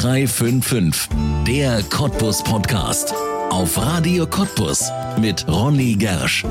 [0.00, 1.10] 0355,
[1.46, 3.12] der Cottbus Podcast.
[3.50, 6.42] Auf Radio Cottbus mit Ronny Gersch.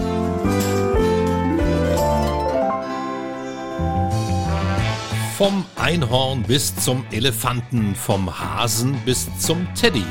[5.36, 10.06] Vom Einhorn bis zum Elefanten, vom Hasen bis zum Teddy.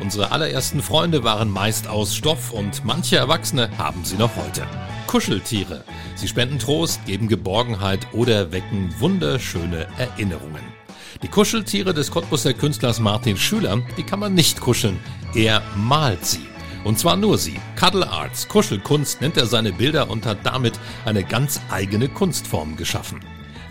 [0.00, 4.68] Unsere allerersten Freunde waren meist aus Stoff und manche Erwachsene haben sie noch heute.
[5.08, 5.82] Kuscheltiere.
[6.14, 10.83] Sie spenden Trost, geben Geborgenheit oder wecken wunderschöne Erinnerungen.
[11.22, 14.98] Die Kuscheltiere des Cottbuser Künstlers Martin Schüler, die kann man nicht kuscheln.
[15.34, 16.46] Er malt sie.
[16.84, 17.58] Und zwar nur sie.
[17.76, 23.20] Cuddle Arts, Kuschelkunst nennt er seine Bilder und hat damit eine ganz eigene Kunstform geschaffen.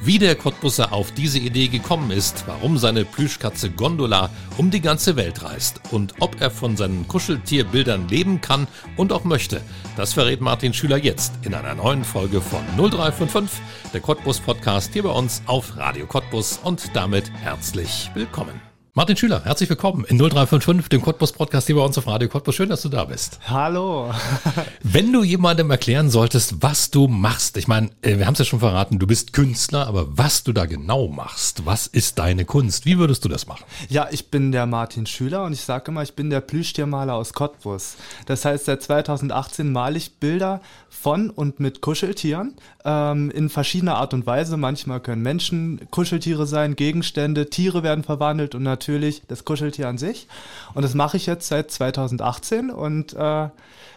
[0.05, 5.15] Wie der Cottbusser auf diese Idee gekommen ist, warum seine Plüschkatze Gondola um die ganze
[5.15, 8.67] Welt reist und ob er von seinen Kuscheltierbildern leben kann
[8.97, 9.61] und auch möchte,
[9.95, 13.61] das verrät Martin Schüler jetzt in einer neuen Folge von 0355,
[13.93, 18.72] der Cottbus Podcast hier bei uns auf Radio Cottbus und damit herzlich willkommen.
[18.95, 22.53] Martin Schüler, herzlich willkommen in 0355, dem Cottbus Podcast hier bei uns auf Radio Cottbus.
[22.53, 23.39] Schön, dass du da bist.
[23.47, 24.13] Hallo.
[24.83, 28.45] Wenn du jemandem erklären solltest, was du machst, ich meine, äh, wir haben es ja
[28.45, 32.85] schon verraten, du bist Künstler, aber was du da genau machst, was ist deine Kunst?
[32.85, 33.63] Wie würdest du das machen?
[33.89, 37.33] Ja, ich bin der Martin Schüler und ich sage immer, ich bin der Plüschtiermaler aus
[37.33, 37.95] Cottbus.
[38.27, 42.53] Das heißt, seit 2018 male ich Bilder von und mit Kuscheltieren
[42.85, 44.55] ähm, in verschiedener Art und Weise.
[44.55, 49.97] Manchmal können Menschen Kuscheltiere sein, Gegenstände, Tiere werden verwandelt und natürlich natürlich das Kuscheltier an
[49.97, 50.27] sich.
[50.73, 53.49] Und das mache ich jetzt seit 2018 und äh,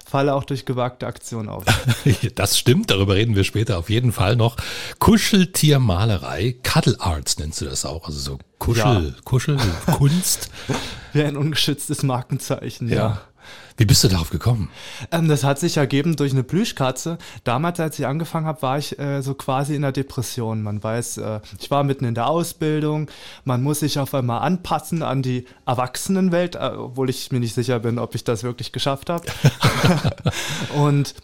[0.08, 1.64] falle auch durch gewagte Aktionen auf.
[2.36, 4.56] das stimmt, darüber reden wir später auf jeden Fall noch.
[5.00, 9.22] Kuscheltiermalerei, Cuddle Arts nennst du das auch, also so Kuschel, ja.
[9.24, 10.50] Kuschel, Kunst.
[11.12, 12.96] Wie ein ungeschütztes Markenzeichen, ja.
[12.96, 13.20] ja.
[13.76, 14.70] Wie bist du darauf gekommen?
[15.10, 17.18] Ähm, das hat sich ergeben durch eine Plüschkatze.
[17.44, 20.62] Damals, als ich angefangen habe, war ich äh, so quasi in der Depression.
[20.62, 23.10] Man weiß, äh, ich war mitten in der Ausbildung.
[23.44, 27.78] Man muss sich auf einmal anpassen an die Erwachsenenwelt, äh, obwohl ich mir nicht sicher
[27.80, 29.26] bin, ob ich das wirklich geschafft habe.
[30.76, 31.14] Und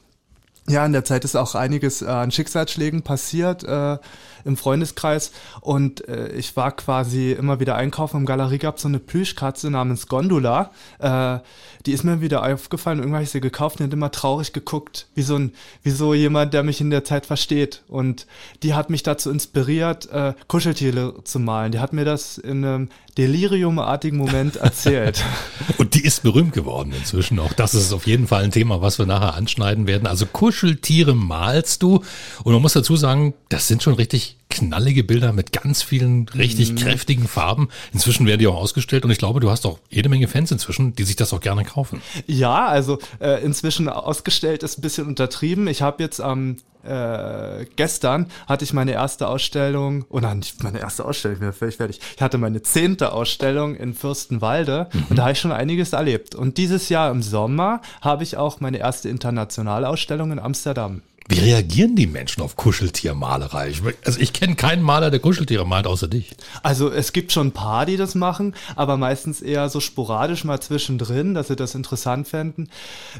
[0.68, 3.98] ja, in der Zeit ist auch einiges äh, an Schicksalsschlägen passiert äh,
[4.44, 8.98] im Freundeskreis und äh, ich war quasi immer wieder einkaufen im Galerie gab so eine
[9.00, 10.70] Plüschkatze namens Gondola.
[10.98, 11.38] Äh,
[11.86, 15.08] die ist mir wieder aufgefallen, irgendwann habe ich sie gekauft und hat immer traurig geguckt,
[15.14, 15.52] wie so ein,
[15.82, 17.82] wie so jemand, der mich in der Zeit versteht.
[17.88, 18.26] Und
[18.62, 21.72] die hat mich dazu inspiriert, äh, Kuscheltiere zu malen.
[21.72, 25.24] Die hat mir das in einem deliriumartigen Moment erzählt.
[25.78, 27.38] und die ist berühmt geworden inzwischen.
[27.38, 30.06] Auch das ist auf jeden Fall ein Thema, was wir nachher anschneiden werden.
[30.06, 32.02] Also Kuscheltiere malst du.
[32.44, 36.72] Und man muss dazu sagen, das sind schon richtig knallige Bilder mit ganz vielen richtig
[36.72, 36.76] mhm.
[36.76, 37.68] kräftigen Farben.
[37.92, 40.94] Inzwischen werden die auch ausgestellt und ich glaube, du hast auch jede Menge Fans inzwischen,
[40.94, 42.02] die sich das auch gerne kaufen.
[42.26, 45.68] Ja, also äh, inzwischen ausgestellt ist ein bisschen untertrieben.
[45.68, 50.80] Ich habe jetzt am äh, gestern hatte ich meine erste Ausstellung, oh nein, nicht meine
[50.80, 52.00] erste Ausstellung, ich bin völlig fertig.
[52.16, 55.04] Ich hatte meine zehnte Ausstellung in Fürstenwalde mhm.
[55.10, 56.34] und da habe ich schon einiges erlebt.
[56.34, 61.02] Und dieses Jahr im Sommer habe ich auch meine erste internationale Ausstellung in Amsterdam.
[61.28, 63.70] Wie reagieren die Menschen auf Kuscheltiermalerei?
[63.70, 66.34] Ich, also ich kenne keinen Maler, der Kuscheltiere malt, außer dich.
[66.62, 70.60] Also es gibt schon ein paar, die das machen, aber meistens eher so sporadisch mal
[70.60, 72.68] zwischendrin, dass sie das interessant fänden.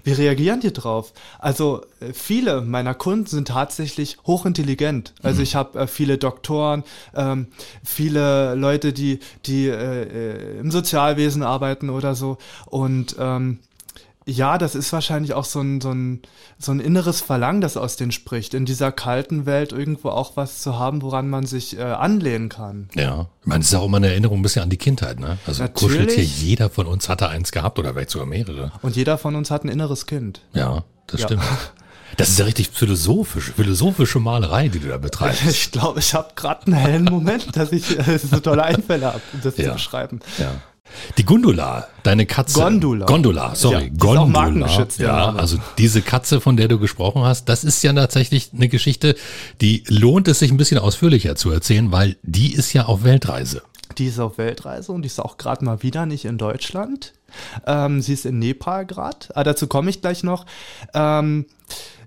[0.05, 1.13] Wie reagieren die drauf?
[1.39, 5.15] Also äh, viele meiner Kunden sind tatsächlich hochintelligent.
[5.23, 5.43] Also mhm.
[5.45, 7.47] ich habe äh, viele Doktoren, ähm,
[7.85, 13.59] viele Leute, die, die äh, äh im Sozialwesen arbeiten oder so und ähm,
[14.27, 16.23] ja, das ist wahrscheinlich auch so ein, so, ein,
[16.59, 20.61] so ein inneres Verlangen, das aus denen spricht, in dieser kalten Welt irgendwo auch was
[20.61, 22.89] zu haben, woran man sich äh, anlehnen kann.
[22.95, 25.39] Ja, ich meine, das ist auch immer eine Erinnerung ein bisschen an die Kindheit, ne?
[25.47, 25.99] Also Natürlich.
[25.99, 28.73] Kuscheltier, jeder von uns hatte eins gehabt oder vielleicht sogar mehrere.
[28.83, 30.43] Und jeder von uns hat ein inneres Kind.
[30.53, 31.27] Ja, das ja.
[31.27, 31.43] stimmt.
[32.19, 35.47] Das ist ja richtig philosophisch, philosophische Malerei, die du da betreibst.
[35.47, 39.23] Ich glaube, ich habe gerade einen hellen Moment, dass ich äh, so tolle Einfälle habe,
[39.33, 39.69] um das ja.
[39.69, 40.21] zu beschreiben.
[40.37, 40.53] Ja.
[41.19, 42.61] Die Gundula, deine Katze.
[42.61, 43.07] Gondola.
[43.07, 43.85] Gondola, sorry.
[43.85, 44.87] Ja, Gondola.
[44.99, 49.15] ja, also diese Katze, von der du gesprochen hast, das ist ja tatsächlich eine Geschichte,
[49.61, 53.63] die lohnt es sich ein bisschen ausführlicher zu erzählen, weil die ist ja auf Weltreise.
[53.99, 57.13] Die ist auf Weltreise und die ist auch gerade mal wieder nicht in Deutschland.
[57.67, 59.29] Ähm, sie ist in Nepal gerade.
[59.35, 60.47] Ah, dazu komme ich gleich noch.
[60.95, 61.47] Ähm,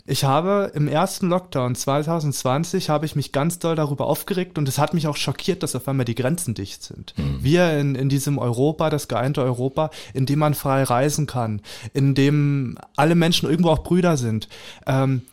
[0.07, 4.77] ich habe im ersten Lockdown 2020 habe ich mich ganz doll darüber aufgeregt und es
[4.77, 7.15] hat mich auch schockiert, dass auf einmal die Grenzen dicht sind.
[7.17, 7.39] Mhm.
[7.41, 11.61] Wir in, in diesem Europa, das geeinte Europa, in dem man frei reisen kann,
[11.93, 14.47] in dem alle Menschen irgendwo auch Brüder sind.
[14.85, 15.23] Ähm,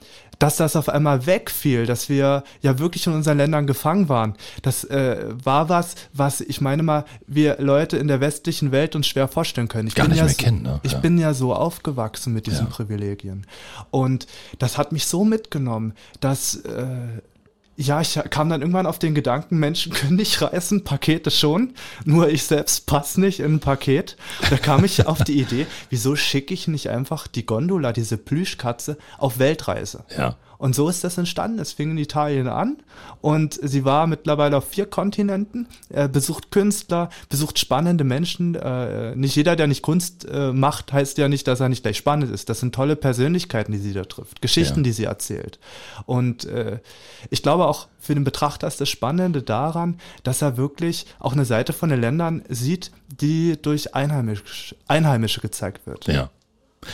[0.42, 4.34] dass das auf einmal wegfiel, dass wir ja wirklich in unseren Ländern gefangen waren.
[4.62, 9.06] Das äh, war was, was ich meine mal, wir Leute in der westlichen Welt uns
[9.06, 9.86] schwer vorstellen können.
[9.86, 10.80] Ich Gar bin nicht ja mehr so, kennen, ne?
[10.82, 10.98] Ich ja.
[10.98, 12.72] bin ja so aufgewachsen mit diesen ja.
[12.72, 13.46] Privilegien.
[13.92, 14.26] Und
[14.58, 17.20] das hat mich so mitgenommen, dass äh,
[17.76, 21.74] ja, ich kam dann irgendwann auf den Gedanken, Menschen können nicht reisen, Pakete schon,
[22.04, 24.16] nur ich selbst passe nicht in ein Paket.
[24.50, 28.98] Da kam ich auf die Idee, wieso schicke ich nicht einfach die Gondola, diese Plüschkatze,
[29.18, 30.04] auf Weltreise?
[30.16, 30.36] Ja.
[30.62, 31.58] Und so ist das entstanden.
[31.58, 32.76] Es fing in Italien an
[33.20, 38.54] und sie war mittlerweile auf vier Kontinenten, äh, besucht Künstler, besucht spannende Menschen.
[38.54, 41.96] Äh, nicht jeder, der nicht Kunst äh, macht, heißt ja nicht, dass er nicht gleich
[41.96, 42.48] spannend ist.
[42.48, 44.82] Das sind tolle Persönlichkeiten, die sie da trifft, Geschichten, Ja.
[44.84, 45.58] die sie erzählt.
[46.06, 46.78] Und äh,
[47.28, 51.44] ich glaube auch für den Betrachter ist das Spannende daran, dass er wirklich auch eine
[51.44, 56.06] Seite von den Ländern sieht, die durch Einheimisch, Einheimische gezeigt wird.
[56.06, 56.30] Ja.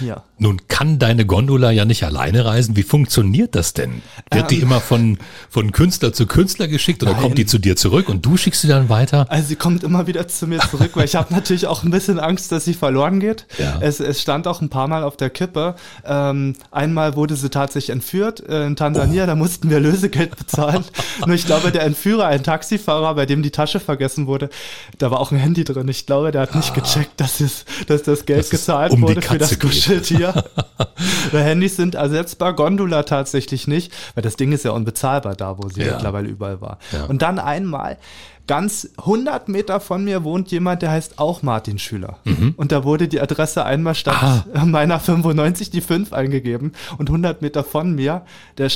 [0.00, 0.22] Ja.
[0.40, 2.76] Nun kann deine Gondola ja nicht alleine reisen.
[2.76, 4.02] Wie funktioniert das denn?
[4.30, 4.62] Wird die Ähm.
[4.62, 5.18] immer von,
[5.48, 7.22] von Künstler zu Künstler geschickt oder Nein.
[7.22, 9.26] kommt die zu dir zurück und du schickst sie dann weiter?
[9.30, 12.20] Also sie kommt immer wieder zu mir zurück, weil ich habe natürlich auch ein bisschen
[12.20, 13.46] Angst, dass sie verloren geht.
[13.58, 13.78] Ja.
[13.80, 15.74] Es, es stand auch ein paar Mal auf der Kippe.
[16.04, 20.84] Ähm, einmal wurde sie tatsächlich entführt äh, in Tansania, da mussten wir Lösegeld bezahlen.
[21.26, 24.50] Nur ich glaube, der Entführer, ein Taxifahrer, bei dem die Tasche vergessen wurde,
[24.98, 25.88] da war auch ein Handy drin.
[25.88, 29.00] Ich glaube, der hat nicht gecheckt, dass, es, dass das Geld Dass es gezahlt um
[29.00, 29.60] die wurde für das geht.
[29.84, 30.44] Kuscheltier.
[31.32, 35.68] Weil Handys sind ersetzbar, Gondola tatsächlich nicht, weil das Ding ist ja unbezahlbar da, wo
[35.68, 35.92] sie Ja.
[35.92, 36.78] mittlerweile überall war.
[36.92, 37.04] Ja.
[37.04, 37.98] Und dann einmal,
[38.46, 42.18] ganz 100 Meter von mir wohnt jemand, der heißt auch Martin Schüler.
[42.56, 44.52] Und da wurde die Adresse einmal statt Mhm.
[44.60, 44.64] Ah.
[44.64, 46.72] meiner 95 die 5 eingegeben.
[46.96, 48.22] Und 100 Meter von mir,
[48.56, 48.70] der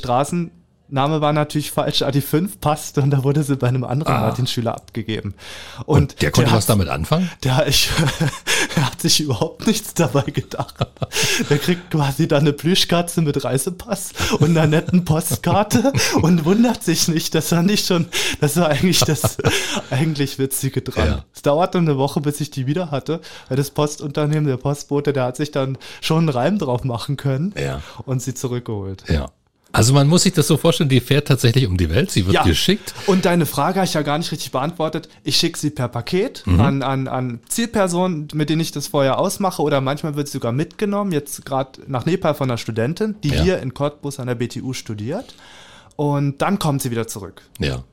[0.93, 4.13] Straßenname war natürlich falsch, aber die 5 passte und da wurde sie bei einem anderen
[4.15, 4.21] Ah.
[4.21, 5.33] Martin Schüler abgegeben.
[5.87, 7.31] Und der konnte hat- was damit anfangen?
[7.45, 7.89] der, ich,
[8.77, 10.75] er hat sich überhaupt nichts dabei gedacht.
[11.49, 17.09] Der kriegt quasi dann eine Plüschkatze mit Reisepass und einer netten Postkarte und wundert sich
[17.09, 17.35] nicht.
[17.35, 18.07] Das war nicht schon,
[18.41, 19.39] das war eigentlich das
[19.91, 21.07] eigentlich Witzige dran.
[21.07, 21.25] Ja.
[21.35, 25.25] Es dauerte eine Woche, bis ich die wieder hatte, weil das Postunternehmen, der Postbote, der
[25.25, 27.81] hat sich dann schon einen Reim drauf machen können Ja.
[28.05, 29.05] und sie zurückgeholt.
[29.09, 29.31] Ja.
[29.73, 32.45] Also man muss sich das so vorstellen, die fährt tatsächlich um die Welt, sie wird
[32.45, 32.93] geschickt.
[33.07, 35.09] Und deine Frage habe ich ja gar nicht richtig beantwortet.
[35.25, 36.61] Ich schicke sie per Paket Mhm.
[36.61, 39.63] an, an, an Zielpersonen, mit denen ich das vorher ausmache.
[39.63, 41.11] Oder manchmal wird sie sogar mitgenommen.
[41.13, 43.43] Jetzt gerade nach Nepal von einer Studentin, die Ja.
[43.43, 45.35] hier in Cottbus an der BTU studiert.
[45.97, 47.43] Und dann kommt sie wieder zurück.
[47.59, 47.85] Ja.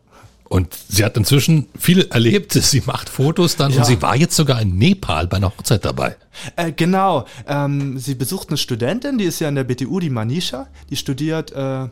[0.50, 3.80] Und sie hat inzwischen viel erlebt, sie macht Fotos dann Ja.
[3.80, 6.18] und sie war jetzt sogar in Nepal bei einer Hochzeit dabei.
[6.56, 7.25] Äh, genau.
[7.48, 10.68] Ähm, sie besucht eine Studentin, die ist ja an der BTU, die Manisha.
[10.90, 11.88] Die studiert äh,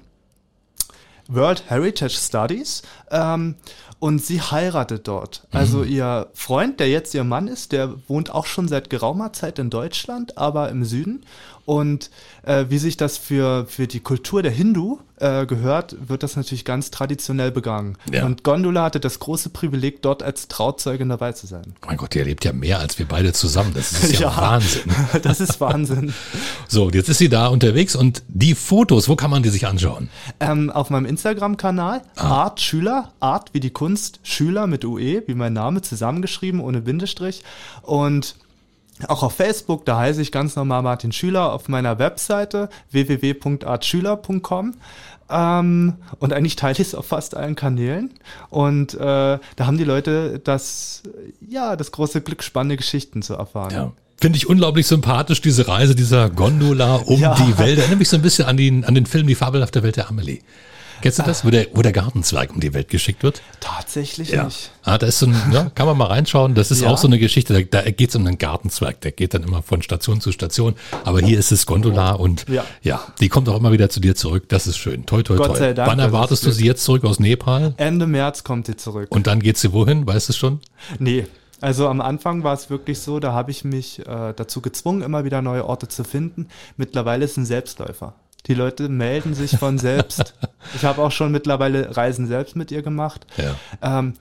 [1.28, 2.82] World Heritage Studies.
[3.12, 3.56] Ähm,
[4.00, 5.48] und sie heiratet dort.
[5.52, 9.58] Also ihr Freund, der jetzt ihr Mann ist, der wohnt auch schon seit geraumer Zeit
[9.58, 11.26] in Deutschland, aber im Süden.
[11.66, 12.12] Und
[12.44, 16.66] äh, wie sich das für, für die Kultur der Hindu äh, gehört, wird das natürlich
[16.66, 17.98] ganz traditionell begangen.
[18.12, 18.26] Ja.
[18.26, 21.74] Und Gondola hatte das große Privileg, dort als Trauzeugin dabei zu sein.
[21.86, 23.72] Mein Gott, die erlebt ja mehr als wir beide zusammen.
[23.74, 24.84] Das ist ja, Wahnsinn.
[25.24, 26.14] Das ist Wahnsinn.
[26.70, 29.66] So, und jetzt ist sie da unterwegs und die Fotos, wo kann man die sich
[29.68, 30.10] anschauen?
[30.40, 32.44] Ähm, auf meinem Instagram-Kanal Ah.
[32.44, 37.44] Art Schüler, Art wie die Kunst, Schüler mit UE, wie mein Name, zusammengeschrieben, ohne Bindestrich.
[37.84, 38.36] Und
[39.08, 44.74] auch auf Facebook, da heiße ich ganz normal Martin Schüler, auf meiner Webseite www.artschüler.com.
[45.30, 48.12] Ähm, und eigentlich teile ich es auf fast allen Kanälen.
[48.50, 51.04] Und äh, da haben die Leute das,
[51.48, 53.72] ja, das große Glück, spannende Geschichten zu erfahren.
[53.74, 53.92] Ja.
[54.20, 57.36] Finde ich unglaublich sympathisch, diese Reise dieser Gondola um Ja.
[57.36, 57.78] die Welt.
[57.78, 60.40] Erinnert mich so ein bisschen an, den, an den Film Die fabelhafte Welt der Amelie.
[61.02, 63.42] Kennst du das, wo der, wo der Gartenzwerg um die Welt geschickt wird?
[63.60, 64.72] Tatsächlich nicht.
[64.84, 66.56] Ah, da ist so ein, ja, kann man mal reinschauen.
[66.56, 66.90] Das ist Ja.
[66.90, 67.54] auch so eine Geschichte.
[67.66, 69.02] Da, da geht es um einen Gartenzwerg.
[69.02, 70.76] Der geht dann immer von Station zu Station.
[71.06, 72.64] Aber hier ist es Gondola und ja.
[72.82, 73.02] Ja.
[73.20, 74.46] die kommt auch immer wieder zu dir zurück.
[74.50, 75.06] Das ist schön.
[75.06, 75.58] Toi, toi, Gott toi.
[75.58, 77.74] sei Dank, Wann erwartest du sie jetzt zurück aus Nepal?
[77.78, 79.08] Ende März kommt sie zurück.
[79.12, 80.08] Und dann geht sie wohin?
[80.08, 80.60] Weißt du schon?
[81.00, 81.26] Nee.
[81.60, 85.26] Also am Anfang war es wirklich so, da habe ich mich äh, dazu gezwungen, immer
[85.26, 86.48] wieder neue Orte zu finden.
[86.76, 88.14] Mittlerweile ist es ein Selbstläufer.
[88.46, 90.36] Die Leute melden sich von selbst.
[90.76, 93.26] Ich habe auch schon mittlerweile Reisen selbst mit ihr gemacht.
[93.38, 93.56] Ja.
[94.00, 94.14] Ähm,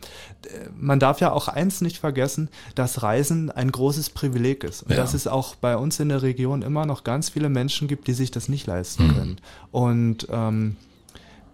[0.79, 4.83] man darf ja auch eins nicht vergessen, dass Reisen ein großes Privileg ist.
[4.83, 4.97] Und Ja.
[4.97, 8.13] dass es auch bei uns in der Region immer noch ganz viele Menschen gibt, die
[8.15, 9.37] sich das nicht leisten können.
[9.73, 10.77] Und ähm,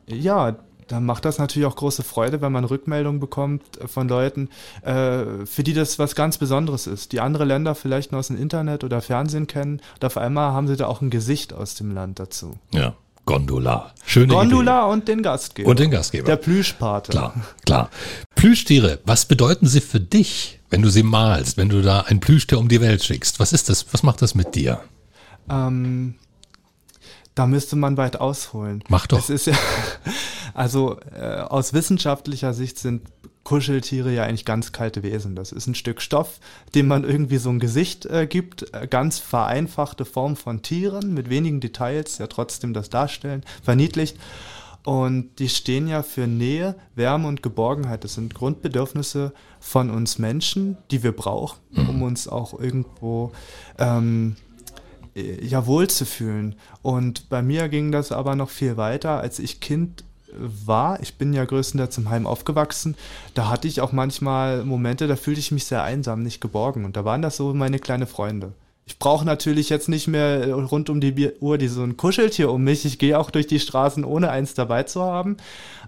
[0.06, 0.56] ja,
[0.88, 4.50] dann macht das natürlich auch große Freude, wenn man Rückmeldungen bekommt von Leuten,
[4.82, 8.36] äh, für die das was ganz Besonderes ist, die andere Länder vielleicht nur aus dem
[8.36, 9.80] Internet oder Fernsehen kennen.
[9.94, 12.56] Und auf einmal haben sie da auch ein Gesicht aus dem Land dazu.
[12.72, 12.94] Ja.
[13.24, 13.92] Gondola.
[14.04, 15.66] Schöne Gondola und den Gastgeber.
[15.66, 15.70] Idee.
[15.70, 16.24] Und den Gastgeber.
[16.26, 17.12] Der Plüschpate.
[17.12, 17.90] Klar, klar.
[18.34, 22.58] Plüschtiere, was bedeuten sie für dich, wenn du sie malst, wenn du da ein Plüschtier
[22.58, 23.38] um die Welt schickst?
[23.38, 23.86] Was ist das?
[23.92, 24.80] Was macht das mit dir?
[25.48, 26.14] Ähm,
[27.34, 28.82] da müsste man weit ausholen.
[28.88, 29.18] Mach doch.
[29.18, 29.54] Es ist ja,
[30.54, 33.02] also äh, aus wissenschaftlicher Sicht sind
[33.44, 35.34] Kuscheltiere ja eigentlich ganz kalte Wesen.
[35.34, 36.38] Das ist ein Stück Stoff,
[36.74, 41.28] dem man irgendwie so ein Gesicht äh, gibt, äh, ganz vereinfachte Form von Tieren mit
[41.28, 44.16] wenigen Details, ja trotzdem das darstellen, verniedlicht.
[44.84, 48.02] Und die stehen ja für Nähe, Wärme und Geborgenheit.
[48.02, 52.02] Das sind Grundbedürfnisse von uns Menschen, die wir brauchen, um Mhm.
[52.02, 53.30] uns auch irgendwo
[53.78, 54.36] ähm,
[55.14, 56.56] äh, ja wohl zu fühlen.
[56.82, 60.04] Und bei mir ging das aber noch viel weiter, als ich Kind
[60.36, 61.00] war.
[61.00, 62.96] Ich bin ja größtenteils im Heim aufgewachsen.
[63.34, 66.84] Da hatte ich auch manchmal Momente, da fühlte ich mich sehr einsam, nicht geborgen.
[66.84, 68.52] Und da waren das so meine kleine Freunde.
[68.84, 72.50] Ich brauche natürlich jetzt nicht mehr äh, rund um die Uhr die so ein Kuscheltier
[72.50, 72.84] um mich.
[72.84, 75.36] Ich gehe auch durch die Straßen, ohne eins dabei zu haben.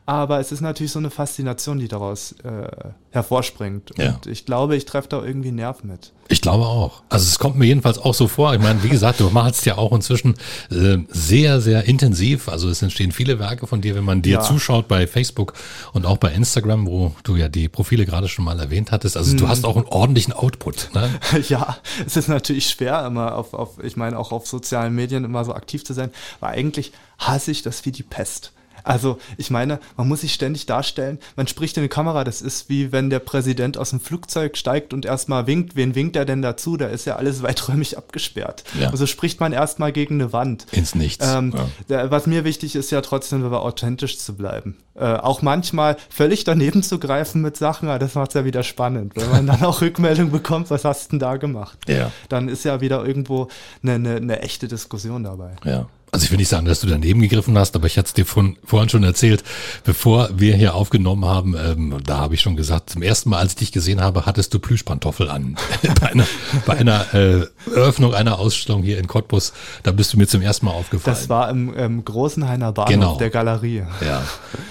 [0.06, 2.68] Aber es ist natürlich so eine Faszination, die daraus äh,
[3.10, 3.92] hervorspringt.
[3.96, 4.14] Ja.
[4.14, 6.12] Und ich glaube, ich treffe da irgendwie einen Nerv mit.
[6.28, 7.02] Ich glaube auch.
[7.10, 8.54] Also es kommt mir jedenfalls auch so vor.
[8.54, 10.34] Ich meine, wie gesagt, du malst ja auch inzwischen
[10.70, 12.48] äh, sehr, sehr intensiv.
[12.48, 14.40] Also es entstehen viele Werke von dir, wenn man dir Ja.
[14.40, 15.52] zuschaut bei Facebook
[15.92, 19.16] und auch bei Instagram, wo du ja die Profile gerade schon mal erwähnt hattest.
[19.18, 20.90] Also du hast auch einen ordentlichen Output.
[20.94, 21.10] Ne?
[21.48, 21.76] Ja,
[22.06, 25.52] es ist natürlich schwer, immer auf, auf, ich meine, auch auf sozialen Medien immer so
[25.54, 28.52] aktiv zu sein, weil eigentlich hasse ich das wie die Pest.
[28.84, 32.68] Also, ich meine, man muss sich ständig darstellen, man spricht in die Kamera, das ist
[32.68, 35.74] wie wenn der Präsident aus dem Flugzeug steigt und erstmal winkt.
[35.74, 36.76] Wen winkt er denn dazu?
[36.76, 38.64] Da ist ja alles weiträumig abgesperrt.
[38.78, 38.90] Ja.
[38.90, 40.66] Also spricht man erstmal gegen eine Wand.
[40.72, 41.26] Ins Nichts.
[41.26, 41.54] Ähm,
[41.88, 42.10] ja.
[42.10, 44.76] was mir wichtig ist ja trotzdem, aber authentisch zu bleiben.
[44.94, 48.62] Äh, auch manchmal völlig daneben zu greifen mit Sachen, aber das macht es ja wieder
[48.62, 49.16] spannend.
[49.16, 51.78] Wenn man dann auch Rückmeldung bekommt, was hast du denn da gemacht?
[51.88, 52.12] Ja.
[52.28, 53.48] Dann ist ja wieder irgendwo
[53.82, 55.56] eine, eine, eine echte Diskussion dabei.
[55.64, 55.88] Ja.
[56.14, 58.24] Also ich will nicht sagen, dass du daneben gegriffen hast, aber ich hatte es dir
[58.24, 59.42] von, vorhin schon erzählt,
[59.82, 63.52] bevor wir hier aufgenommen haben, ähm, da habe ich schon gesagt, zum ersten Mal, als
[63.54, 65.56] ich dich gesehen habe, hattest du Plüschpantoffel an.
[66.00, 66.26] bei einer,
[66.66, 69.52] bei einer äh, Eröffnung einer Ausstellung hier in Cottbus,
[69.82, 71.16] da bist du mir zum ersten Mal aufgefallen.
[71.16, 73.16] Das war im, im Großenhainer Bahnhof Genau.
[73.18, 73.82] der Galerie.
[74.00, 74.22] ja,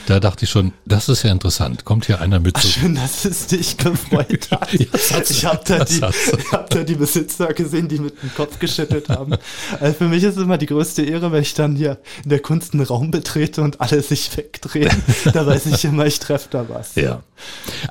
[0.07, 1.83] da dachte ich schon, das ist ja interessant.
[1.83, 4.69] Kommt hier einer mit so Schön, dass es dich gefreut hat.
[5.29, 5.99] Ich habe da, die-
[6.53, 9.33] hab da die Besitzer gesehen, die mit dem Kopf geschüttelt haben.
[9.81, 12.39] Also für mich ist es immer die größte Ehre, wenn ich dann hier in der
[12.39, 14.89] Kunst einen Raum betrete und alle sich wegdrehen.
[15.33, 16.95] da weiß ich immer, ich treffe da was.
[16.95, 17.21] Ja.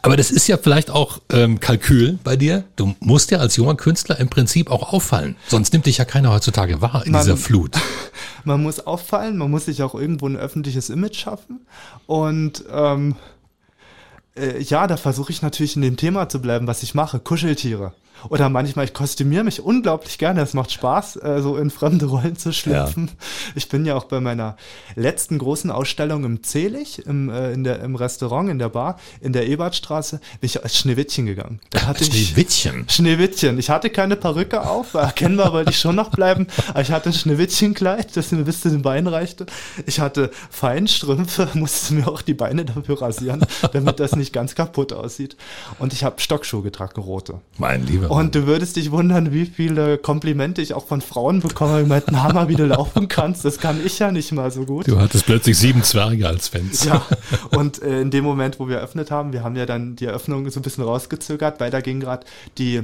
[0.00, 2.64] Aber das ist ja vielleicht auch ähm, Kalkül bei dir.
[2.76, 5.36] Du musst ja als junger Künstler im Prinzip auch auffallen.
[5.48, 7.76] Sonst nimmt dich ja keiner heutzutage wahr in Man- dieser Flut.
[8.44, 11.66] Man muss auffallen, man muss sich auch irgendwo ein öffentliches Image schaffen.
[12.06, 13.16] Und ähm,
[14.36, 17.20] äh, ja, da versuche ich natürlich in dem Thema zu bleiben, was ich mache.
[17.20, 17.92] Kuscheltiere.
[18.28, 20.42] Oder manchmal, ich kostümiere mich unglaublich gerne.
[20.42, 23.10] Es macht Spaß, äh, so in fremde Rollen zu schlüpfen.
[23.54, 24.56] Ich bin ja auch bei meiner
[24.94, 29.32] letzten großen Ausstellung im Zelig, im, äh, in der, im Restaurant, in der Bar, in
[29.32, 31.60] der Ebertstraße, bin ich als Schneewittchen gegangen.
[31.70, 32.86] Da hatte ich Schneewittchen.
[32.88, 33.58] Schneewittchen.
[33.58, 37.14] Ich hatte keine Perücke auf, erkennbar wollte ich schon noch bleiben, aber ich hatte ein
[37.14, 39.46] Schneewittchenkleid, das mir bis zu den Beinen reichte.
[39.86, 44.92] Ich hatte Feinstrümpfe, musste mir auch die Beine dafür rasieren, damit das nicht ganz kaputt
[44.92, 45.36] aussieht.
[45.78, 47.40] Und ich habe Stockschuhe getragen, rote.
[47.58, 48.01] Mein lieber.
[48.08, 52.22] Und du würdest dich wundern, wie viele Komplimente ich auch von Frauen bekomme, die meinten,
[52.22, 53.44] Hammer, wie du laufen kannst.
[53.44, 54.88] Das kann ich ja nicht mal so gut.
[54.88, 56.84] Du hattest plötzlich sieben Zwerge als Fans.
[56.84, 57.04] Ja,
[57.56, 60.48] und äh, in dem Moment, wo wir eröffnet haben, wir haben ja dann die Eröffnung
[60.50, 62.26] so ein bisschen rausgezögert, weil da ging gerade
[62.58, 62.82] die,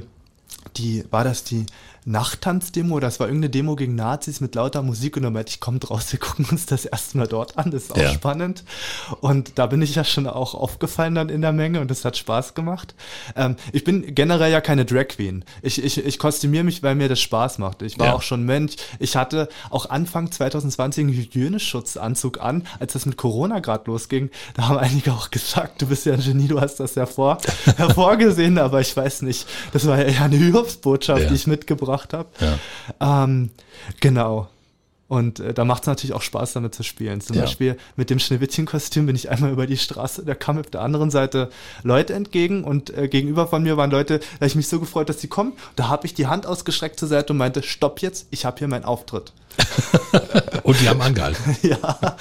[0.77, 1.67] die, war das die
[2.11, 3.01] Nachttanzdemo?
[3.01, 6.07] Das war irgendeine Demo gegen Nazis mit lauter Musik und dann meinte ich, kommt raus,
[6.13, 8.11] wir gucken uns das erstmal dort an, das ist auch Ja.
[8.13, 8.65] spannend.
[9.21, 12.17] Und da bin ich ja schon auch aufgefallen dann in der Menge und das hat
[12.17, 12.95] Spaß gemacht.
[13.37, 15.45] Ähm, ich bin generell ja keine Drag Queen.
[15.63, 17.83] Ich, ich, ich kostümiere mich, weil mir das Spaß macht.
[17.83, 18.13] Ich war Ja.
[18.15, 18.77] auch schon Mönch.
[18.99, 24.31] Ich hatte auch Anfang 2020 einen Hygieneschutzanzug an, als das mit Corona gerade losging.
[24.55, 27.39] Da haben einige auch gesagt, du bist ja ein Genie, du hast das hervor,
[27.77, 29.47] hervorgesehen, aber ich weiß nicht.
[29.73, 31.29] Das war ja eher eine Hilfsbotschaft, Ja.
[31.29, 32.29] die ich mitgebracht habe.
[33.01, 33.25] Ja.
[33.25, 33.51] Ähm,
[34.01, 34.49] genau.
[35.09, 37.23] Und äh, da macht es natürlich auch Spaß, damit zu spielen.
[37.23, 37.43] Zum Ja.
[37.43, 41.11] Beispiel mit dem Schneewittchenkostüm bin ich einmal über die Straße, da kamen auf der anderen
[41.11, 41.49] Seite
[41.83, 45.09] Leute entgegen und äh, gegenüber von mir waren Leute, da habe ich mich so gefreut,
[45.09, 45.55] dass sie kommen.
[45.77, 48.69] Da habe ich die Hand ausgestreckt zur Seite und meinte, stopp jetzt, ich habe hier
[48.69, 49.33] meinen Auftritt.
[50.63, 51.57] Und die haben angehalten.
[51.63, 52.17] ja.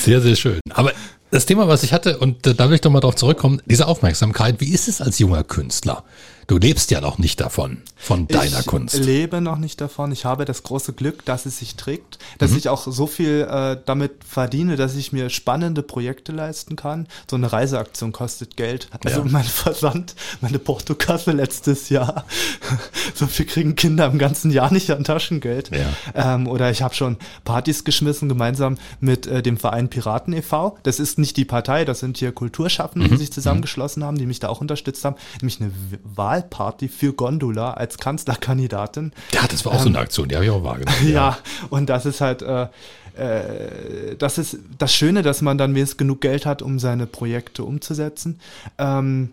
[0.00, 0.58] Sehr, sehr schön.
[0.70, 0.92] Aber
[1.30, 4.60] das Thema, was ich hatte, und da will ich doch mal drauf zurückkommen, diese Aufmerksamkeit,
[4.60, 6.02] wie ist es als junger Künstler?
[6.46, 8.96] Du lebst ja noch nicht davon, von deiner ich Kunst.
[8.96, 10.12] lebe noch nicht davon.
[10.12, 12.56] Ich habe das große Glück, dass es sich trägt, dass Mhm.
[12.58, 17.06] ich auch so viel äh, damit verdiene, dass ich mir spannende Projekte leisten kann.
[17.30, 18.88] So eine Reiseaktion kostet Geld.
[19.04, 19.26] Also Ja.
[19.30, 22.24] mein Versand, meine Portokasse letztes Jahr.
[23.14, 25.70] so viel kriegen Kinder im ganzen Jahr nicht an Taschengeld.
[25.74, 26.34] Ja.
[26.34, 30.76] Ähm, oder ich habe schon Partys geschmissen, gemeinsam mit äh, dem Verein Piraten e.V.
[30.82, 33.12] Das ist nicht die Partei, das sind hier Kulturschaffende, Mhm.
[33.12, 35.16] die sich zusammengeschlossen haben, die mich da auch unterstützt haben.
[35.40, 35.98] Nämlich eine W-
[36.34, 39.12] Wahlparty für Gondola als Kanzlerkandidatin.
[39.32, 40.96] Ja, das war auch so eine Aktion, die habe ich auch wahrgenommen.
[41.14, 41.38] Ja,
[41.70, 42.66] und das ist halt, äh,
[43.16, 47.64] äh, das ist das Schöne, dass man dann wenigstens genug Geld hat, um seine Projekte
[47.64, 48.40] umzusetzen.
[48.78, 49.32] Ähm,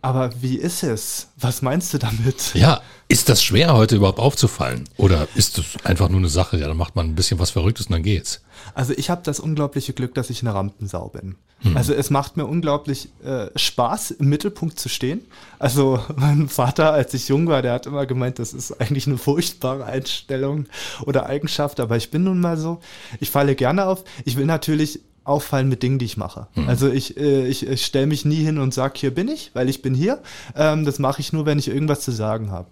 [0.00, 1.28] Aber wie ist es?
[1.36, 2.54] Was meinst du damit?
[2.54, 4.88] Ja, ist das schwer heute überhaupt aufzufallen?
[4.96, 7.86] Oder ist das einfach nur eine Sache, ja, dann macht man ein bisschen was Verrücktes
[7.86, 8.42] und dann geht's?
[8.74, 11.36] Also ich habe das unglaubliche Glück, dass ich eine Rampensau bin.
[11.62, 11.76] Hm.
[11.76, 15.22] Also es macht mir unglaublich äh, Spaß, im Mittelpunkt zu stehen.
[15.58, 19.18] Also mein Vater, als ich jung war, der hat immer gemeint, das ist eigentlich eine
[19.18, 20.66] furchtbare Einstellung
[21.04, 22.78] oder Eigenschaft, aber ich bin nun mal so.
[23.18, 24.04] Ich falle gerne auf.
[24.24, 26.48] Ich will natürlich auffallen mit Dingen, die ich mache.
[26.54, 26.68] Mhm.
[26.68, 29.68] Also ich, äh, ich, ich stelle mich nie hin und sage, hier bin ich, weil
[29.68, 30.20] ich bin hier.
[30.56, 32.68] Ähm, das mache ich nur, wenn ich irgendwas zu sagen habe.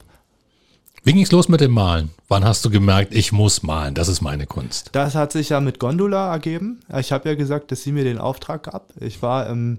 [1.04, 2.10] Wie ging's los mit dem Malen?
[2.26, 4.90] Wann hast du gemerkt, ich muss malen, das ist meine Kunst?
[4.90, 6.80] Das hat sich ja mit Gondola ergeben.
[6.98, 8.92] Ich habe ja gesagt, dass sie mir den Auftrag gab.
[9.00, 9.78] Ich war im,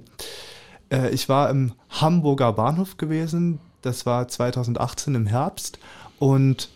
[0.89, 3.59] äh, ich war im Hamburger Bahnhof gewesen.
[3.81, 5.79] Das war 2018 im Herbst
[6.17, 6.69] und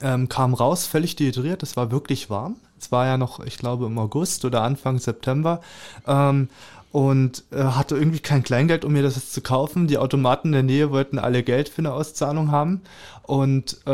[0.00, 1.64] ähm, kam raus, völlig dehydriert.
[1.64, 2.56] Es war wirklich warm.
[2.78, 5.60] Es war ja noch, ich glaube, im August oder Anfang September.
[6.06, 6.48] Ähm,
[6.92, 9.86] und äh, hatte irgendwie kein Kleingeld, um mir das jetzt zu kaufen.
[9.86, 12.80] Die Automaten in der Nähe wollten alle Geld für eine Auszahlung haben.
[13.22, 13.90] Und äh,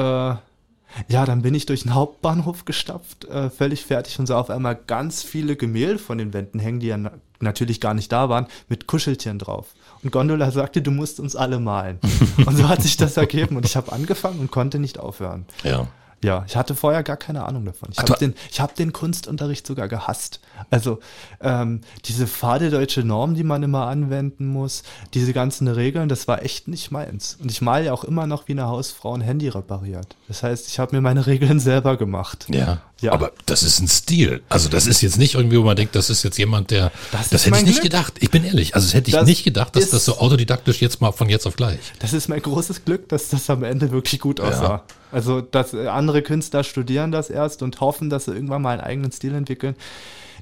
[1.09, 4.79] ja, dann bin ich durch den Hauptbahnhof gestapft, äh, völlig fertig und sah auf einmal
[4.87, 8.47] ganz viele Gemälde von den Wänden hängen, die ja na natürlich gar nicht da waren,
[8.69, 9.75] mit Kuscheltieren drauf.
[10.05, 11.99] Und Gondola sagte, du musst uns alle malen.
[12.47, 15.47] und so hat sich das ergeben und ich habe angefangen und konnte nicht aufhören.
[15.65, 15.89] Ja.
[16.25, 17.89] Ja, ich hatte vorher gar keine Ahnung davon.
[17.93, 20.41] Ich habe den, hab den Kunstunterricht sogar gehasst.
[20.71, 21.01] Also
[21.41, 26.43] ähm, diese fade deutsche Norm, die man immer anwenden muss, diese ganzen Regeln, das war
[26.43, 27.39] echt nicht meins.
[27.41, 30.17] Und ich male ja auch immer noch wie eine Hausfrau ein Handy repariert.
[30.29, 32.47] Das heißt, ich habe mir meine Regeln selber gemacht.
[32.49, 33.13] Ja, ja.
[33.13, 34.43] Aber das ist ein Stil.
[34.49, 36.93] Also das ist jetzt nicht irgendwie, wo man denkt, das ist jetzt jemand, der.
[37.11, 37.93] Das, das hätte ich nicht Glück.
[37.93, 38.15] gedacht.
[38.21, 38.75] Ich bin ehrlich.
[38.75, 41.47] Also das hätte ich das nicht gedacht, dass das so autodidaktisch jetzt mal von jetzt
[41.47, 41.81] auf gleich.
[41.99, 44.63] Das ist mein großes Glück, dass das am Ende wirklich gut aussah.
[44.63, 44.85] Ja.
[45.11, 49.13] Also, dass andere Künstler studieren das erst und hoffen, dass sie irgendwann mal einen eigenen
[49.13, 49.75] Stil entwickeln.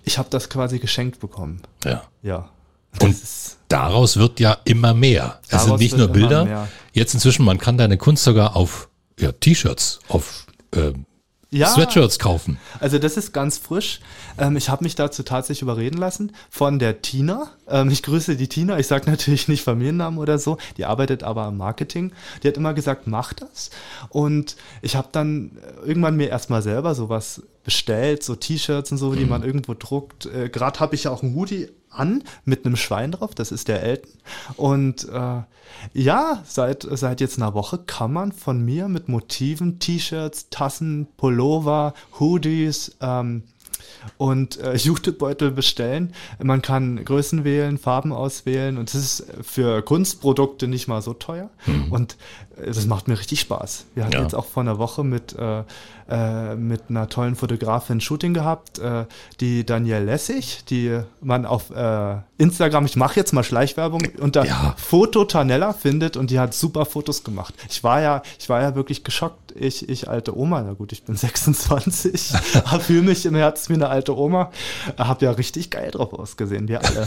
[0.04, 1.62] Ich habe das quasi geschenkt bekommen.
[1.84, 2.04] Ja.
[2.22, 2.50] Ja.
[3.00, 3.16] Und
[3.68, 5.40] daraus wird ja immer mehr.
[5.48, 6.68] Es sind nicht nur Bilder.
[6.92, 8.88] Jetzt inzwischen, man kann deine Kunst sogar auf
[9.18, 10.92] ja, T-Shirts, auf äh,
[11.50, 12.58] ja, Sweatshirts kaufen.
[12.78, 14.00] Also das ist ganz frisch.
[14.38, 17.50] Ähm, ich habe mich dazu tatsächlich überreden lassen von der Tina.
[17.68, 18.78] Ähm, ich grüße die Tina.
[18.78, 20.58] Ich sage natürlich nicht Familiennamen oder so.
[20.76, 22.12] Die arbeitet aber im Marketing.
[22.42, 23.70] Die hat immer gesagt, mach das.
[24.10, 29.24] Und ich habe dann irgendwann mir erstmal selber sowas bestellt, so T-Shirts und so, die
[29.24, 29.30] mhm.
[29.30, 30.26] man irgendwo druckt.
[30.26, 33.68] Äh, Gerade habe ich ja auch ein Hoodie an mit einem Schwein drauf, das ist
[33.68, 34.12] der Elton.
[34.56, 35.42] Und äh,
[35.92, 41.94] ja, seit, seit jetzt einer Woche kann man von mir mit Motiven, T-Shirts, Tassen, Pullover,
[42.18, 43.44] Hoodies, ähm,
[44.16, 46.12] und äh, Jutebeutel bestellen.
[46.42, 51.50] Man kann Größen wählen, Farben auswählen und das ist für Kunstprodukte nicht mal so teuer.
[51.66, 51.92] Mhm.
[51.92, 52.16] Und
[52.56, 53.86] äh, das macht mir richtig Spaß.
[53.94, 54.22] Wir hatten ja.
[54.22, 55.64] jetzt auch vor einer Woche mit, äh,
[56.10, 59.04] äh, mit einer tollen Fotografin ein Shooting gehabt, äh,
[59.40, 64.74] die Danielle Lessig, die man auf äh, Instagram, ich mache jetzt mal Schleichwerbung, unter ja.
[64.76, 67.54] Foto Tanella findet und die hat super Fotos gemacht.
[67.68, 69.52] Ich war ja, ich war ja wirklich geschockt.
[69.54, 72.32] Ich, ich alte Oma, na gut, ich bin 26,
[72.80, 74.50] fühle mich im Herzen wie eine alte Oma.
[74.96, 77.06] Habe ja richtig geil drauf ausgesehen, wir alle.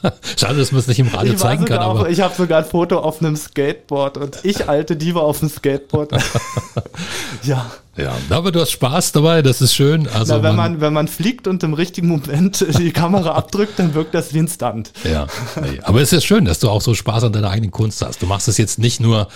[0.36, 1.78] Schade, dass man es nicht im Radio zeigen kann.
[1.78, 2.08] Aber.
[2.08, 6.12] ich habe sogar ein Foto auf einem Skateboard und ich alte Diva auf dem Skateboard.
[7.42, 7.70] ja.
[7.96, 10.08] Ja, aber du hast Spaß dabei, das ist schön.
[10.08, 13.78] Also Na, wenn, man, man, wenn man fliegt und im richtigen Moment die Kamera abdrückt,
[13.78, 14.92] dann wirkt das wie ein Stunt.
[15.04, 15.26] Ja,
[15.82, 18.22] aber es ist schön, dass du auch so Spaß an deiner eigenen Kunst hast.
[18.22, 19.28] Du machst es jetzt nicht nur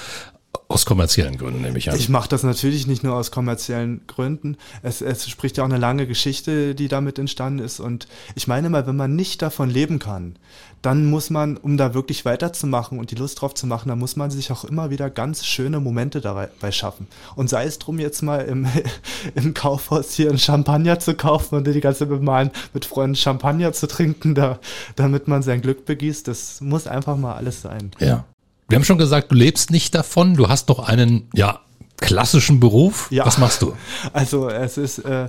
[0.68, 1.96] aus kommerziellen Gründen, nehme ich an.
[1.96, 4.56] Ich mache das natürlich nicht nur aus kommerziellen Gründen.
[4.82, 7.80] Es, es spricht ja auch eine lange Geschichte, die damit entstanden ist.
[7.80, 10.36] Und ich meine mal, wenn man nicht davon leben kann,
[10.82, 14.16] dann muss man, um da wirklich weiterzumachen und die Lust drauf zu machen, dann muss
[14.16, 17.08] man sich auch immer wieder ganz schöne Momente dabei schaffen.
[17.34, 18.66] Und sei es drum, jetzt mal im,
[19.34, 23.72] im Kaufhaus hier einen Champagner zu kaufen und die ganze Zeit mit, mit Freunden Champagner
[23.72, 24.58] zu trinken, da,
[24.96, 26.28] damit man sein Glück begießt.
[26.28, 27.90] Das muss einfach mal alles sein.
[27.98, 28.24] Ja.
[28.68, 30.34] Wir haben schon gesagt, du lebst nicht davon.
[30.34, 31.60] Du hast doch einen, ja,
[31.96, 33.10] klassischen Beruf.
[33.10, 33.26] Ja.
[33.26, 33.74] Was machst du?
[34.12, 35.28] Also es ist, äh,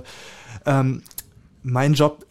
[0.66, 1.02] ähm,
[1.62, 2.24] mein Job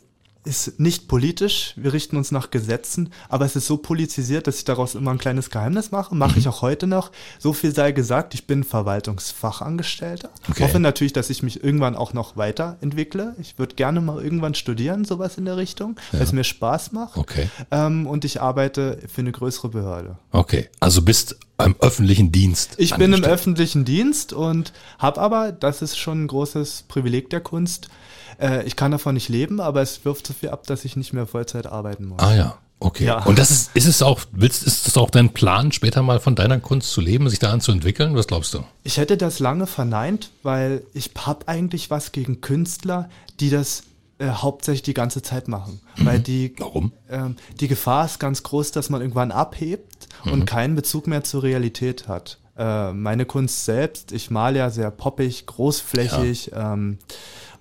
[0.46, 4.66] ist nicht politisch, wir richten uns nach Gesetzen, aber es ist so politisiert, dass ich
[4.66, 6.16] daraus immer ein kleines Geheimnis mache.
[6.16, 6.40] Mache mhm.
[6.40, 7.12] ich auch heute noch.
[7.40, 10.30] So viel sei gesagt, ich bin Verwaltungsfachangestellter.
[10.50, 10.64] Okay.
[10.64, 13.36] Hoffe natürlich, dass ich mich irgendwann auch noch weiterentwickle.
[13.40, 16.20] Ich würde gerne mal irgendwann studieren, sowas in der Richtung, ja.
[16.20, 17.18] weil es mir Spaß macht.
[17.18, 17.50] Okay.
[17.72, 20.18] Ähm, und ich arbeite für eine größere Behörde.
[20.32, 22.76] Okay, also bist im öffentlichen Dienst.
[22.78, 27.42] Ich bin im öffentlichen Dienst und habe aber, das ist schon ein großes Privileg der
[27.42, 27.90] Kunst,
[28.40, 31.14] äh, ich kann davon nicht leben, aber es wirft so viel ab, dass ich nicht
[31.14, 32.20] mehr Vollzeit arbeiten muss.
[32.20, 32.58] Ah ja.
[32.82, 33.06] Okay.
[33.06, 33.24] Ja.
[33.26, 36.36] Und das ist, ist es auch, willst, ist es auch dein Plan, später mal von
[36.36, 38.16] deiner Kunst zu leben, sich daran zu entwickeln?
[38.16, 38.64] Was glaubst du?
[38.84, 43.10] Ich hätte das lange verneint, weil ich habe eigentlich was gegen Künstler,
[43.42, 43.84] die das
[44.18, 45.82] äh, hauptsächlich die ganze Zeit machen.
[45.98, 46.06] Mhm.
[46.06, 46.94] Weil die, Warum?
[47.10, 50.34] Ähm, die Gefahr ist ganz groß, dass man irgendwann abhebt mhm.
[50.34, 52.40] und keinen Bezug mehr zur Realität hat.
[52.58, 56.48] Äh, meine Kunst selbst, ich male ja sehr poppig, großflächig.
[56.48, 56.74] Ja.
[56.74, 56.98] Ähm,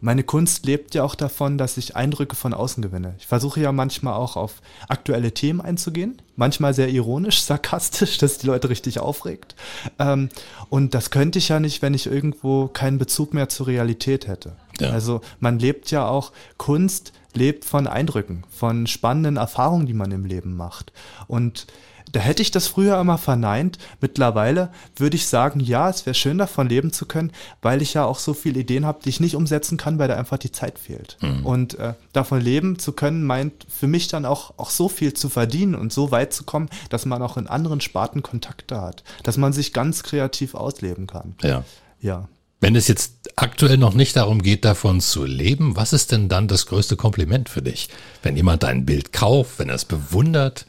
[0.00, 3.14] meine Kunst lebt ja auch davon, dass ich Eindrücke von außen gewinne.
[3.18, 8.46] Ich versuche ja manchmal auch auf aktuelle Themen einzugehen, manchmal sehr ironisch, sarkastisch, dass die
[8.46, 9.56] Leute richtig aufregt.
[9.98, 10.28] Ähm,
[10.68, 14.56] und das könnte ich ja nicht, wenn ich irgendwo keinen Bezug mehr zur Realität hätte.
[14.80, 14.90] Ja.
[14.90, 20.24] Also man lebt ja auch, Kunst lebt von Eindrücken, von spannenden Erfahrungen, die man im
[20.24, 20.92] Leben macht.
[21.26, 21.66] Und
[22.12, 23.78] da hätte ich das früher immer verneint.
[24.00, 28.04] Mittlerweile würde ich sagen, ja, es wäre schön davon leben zu können, weil ich ja
[28.04, 30.78] auch so viele Ideen habe, die ich nicht umsetzen kann, weil da einfach die Zeit
[30.78, 31.16] fehlt.
[31.20, 31.46] Mhm.
[31.46, 35.28] Und äh, davon leben zu können, meint für mich dann auch, auch so viel zu
[35.28, 39.36] verdienen und so weit zu kommen, dass man auch in anderen Sparten Kontakte hat, dass
[39.36, 41.34] man sich ganz kreativ ausleben kann.
[41.42, 41.64] Ja.
[42.00, 42.28] Ja.
[42.60, 46.48] Wenn es jetzt aktuell noch nicht darum geht, davon zu leben, was ist denn dann
[46.48, 47.88] das größte Kompliment für dich?
[48.22, 50.66] Wenn jemand dein Bild kauft, wenn er es bewundert,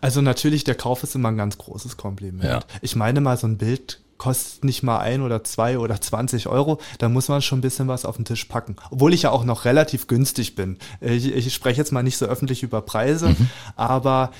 [0.00, 2.44] also natürlich, der Kauf ist immer ein ganz großes Kompliment.
[2.44, 2.60] Ja.
[2.82, 6.80] Ich meine mal, so ein Bild kostet nicht mal ein oder zwei oder 20 Euro,
[6.98, 8.76] da muss man schon ein bisschen was auf den Tisch packen.
[8.90, 10.78] Obwohl ich ja auch noch relativ günstig bin.
[11.00, 13.50] Ich, ich spreche jetzt mal nicht so öffentlich über Preise, mhm.
[13.76, 14.30] aber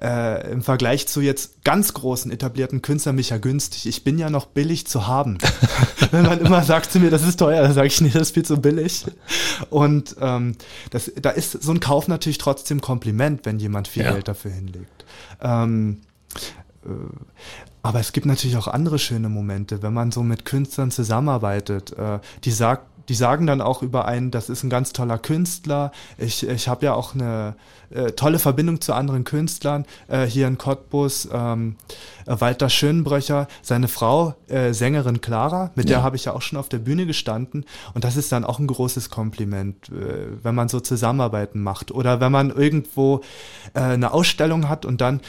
[0.00, 3.86] äh, im Vergleich zu jetzt ganz großen etablierten Künstlern mich ja günstig.
[3.86, 5.38] Ich bin ja noch billig zu haben.
[6.10, 8.34] Wenn man immer sagt zu mir, das ist teuer, dann sage ich, nee, das ist
[8.34, 9.06] viel zu billig.
[9.70, 10.56] Und ähm,
[10.90, 14.12] das, da ist so ein Kauf natürlich trotzdem Kompliment, wenn jemand viel ja.
[14.12, 14.95] Geld dafür hinlegt.
[15.40, 16.00] Ähm,
[16.84, 16.88] äh,
[17.86, 22.18] aber es gibt natürlich auch andere schöne Momente, wenn man so mit Künstlern zusammenarbeitet, äh,
[22.42, 25.92] die sagt, die sagen dann auch über einen, das ist ein ganz toller Künstler.
[26.18, 27.54] Ich, ich habe ja auch eine
[27.90, 29.84] äh, tolle Verbindung zu anderen Künstlern.
[30.08, 31.76] Äh, hier in Cottbus, ähm,
[32.26, 35.96] äh, Walter Schönbröcher, seine Frau, äh, Sängerin Clara, mit ja.
[35.96, 37.64] der habe ich ja auch schon auf der Bühne gestanden.
[37.94, 41.92] Und das ist dann auch ein großes Kompliment, äh, wenn man so Zusammenarbeiten macht.
[41.92, 43.20] Oder wenn man irgendwo
[43.74, 45.20] eine Ausstellung hat und dann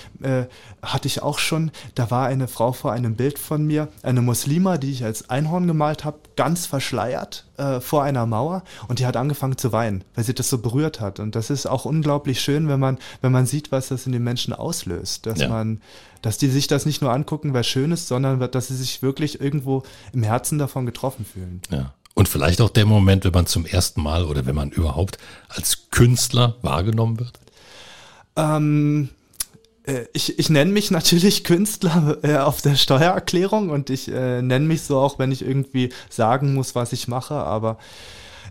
[0.81, 4.77] hatte ich auch schon, da war eine Frau vor einem Bild von mir, eine Muslima,
[4.77, 9.17] die ich als Einhorn gemalt habe, ganz verschleiert äh, vor einer Mauer und die hat
[9.17, 11.19] angefangen zu weinen, weil sie das so berührt hat.
[11.19, 14.23] Und das ist auch unglaublich schön, wenn man, wenn man sieht, was das in den
[14.23, 15.49] Menschen auslöst, dass ja.
[15.49, 15.81] man,
[16.21, 19.41] dass die sich das nicht nur angucken, weil schön ist, sondern dass sie sich wirklich
[19.41, 19.83] irgendwo
[20.13, 21.61] im Herzen davon getroffen fühlen.
[21.69, 21.93] Ja.
[22.13, 25.91] Und vielleicht auch der Moment, wenn man zum ersten Mal oder wenn man überhaupt als
[25.91, 27.39] Künstler wahrgenommen wird?
[28.35, 29.26] Ähm, äh,
[30.13, 34.83] ich, ich nenne mich natürlich Künstler äh, auf der Steuererklärung und ich äh, nenne mich
[34.83, 37.77] so auch, wenn ich irgendwie sagen muss, was ich mache, aber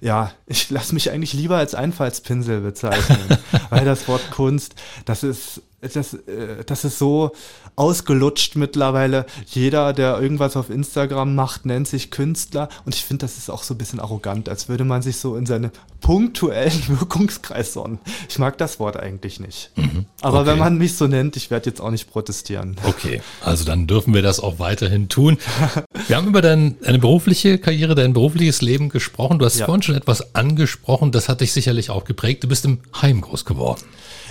[0.01, 3.39] ja, ich lasse mich eigentlich lieber als Einfallspinsel bezeichnen,
[3.71, 7.33] weil das Wort Kunst, das ist das, äh, das ist so
[7.77, 9.27] ausgelutscht mittlerweile.
[9.47, 12.69] Jeder, der irgendwas auf Instagram macht, nennt sich Künstler.
[12.85, 15.37] Und ich finde, das ist auch so ein bisschen arrogant, als würde man sich so
[15.37, 17.99] in seinen punktuellen Wirkungskreis sonnen.
[18.29, 19.71] Ich mag das Wort eigentlich nicht.
[19.77, 20.07] Mhm.
[20.23, 20.51] Aber okay.
[20.51, 22.77] wenn man mich so nennt, ich werde jetzt auch nicht protestieren.
[22.85, 25.39] Okay, also dann dürfen wir das auch weiterhin tun.
[26.09, 29.39] Wir haben über dein, deine berufliche Karriere, dein berufliches Leben gesprochen.
[29.39, 29.67] Du hast ja.
[29.67, 32.45] vorhin schon etwas angesprochen, das hat dich sicherlich auch geprägt.
[32.45, 33.83] Du bist im Heim groß geworden.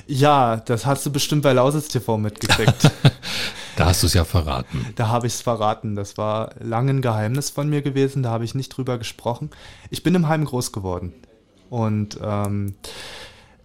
[0.08, 2.92] Ja, das hast du bestimmt bei Lausitz TV mitgekriegt.
[3.76, 4.86] da hast du es ja verraten.
[4.96, 5.96] Da habe ich es verraten.
[5.96, 8.24] Das war lange ein Geheimnis von mir gewesen.
[8.24, 9.50] Da habe ich nicht drüber gesprochen.
[9.90, 11.14] Ich bin im Heim groß geworden.
[11.70, 12.76] Und ähm,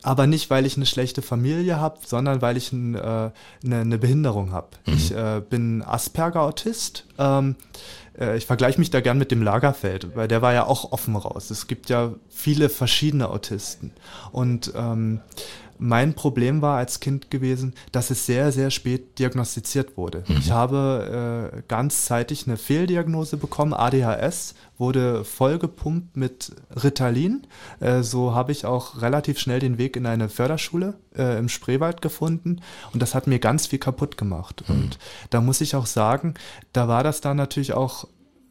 [0.02, 3.98] aber nicht, weil ich eine schlechte Familie habe, sondern weil ich ein, äh, eine, eine,
[3.98, 4.68] Behinderung habe.
[4.86, 4.92] Mhm.
[4.94, 7.06] Ich äh, bin Asperger-Autist.
[7.18, 7.56] Ähm,
[8.18, 11.16] äh, ich vergleiche mich da gern mit dem Lagerfeld, weil der war ja auch offen
[11.16, 11.50] raus.
[11.50, 13.92] Es gibt ja viele verschiedene Autisten.
[14.32, 15.20] Und ähm,
[15.80, 20.24] mein Problem war als Kind gewesen, dass es sehr, sehr spät diagnostiziert wurde.
[20.28, 20.36] Mhm.
[20.36, 27.46] Ich habe äh, ganzzeitig eine Fehldiagnose bekommen, ADHS, wurde vollgepumpt mit Ritalin.
[27.80, 32.02] Äh, so habe ich auch relativ schnell den Weg in eine Förderschule äh, im Spreewald
[32.02, 32.60] gefunden
[32.92, 34.64] und das hat mir ganz viel kaputt gemacht.
[34.68, 34.74] Mhm.
[34.74, 34.98] Und
[35.30, 36.34] da muss ich auch sagen,
[36.74, 38.06] da war das dann natürlich auch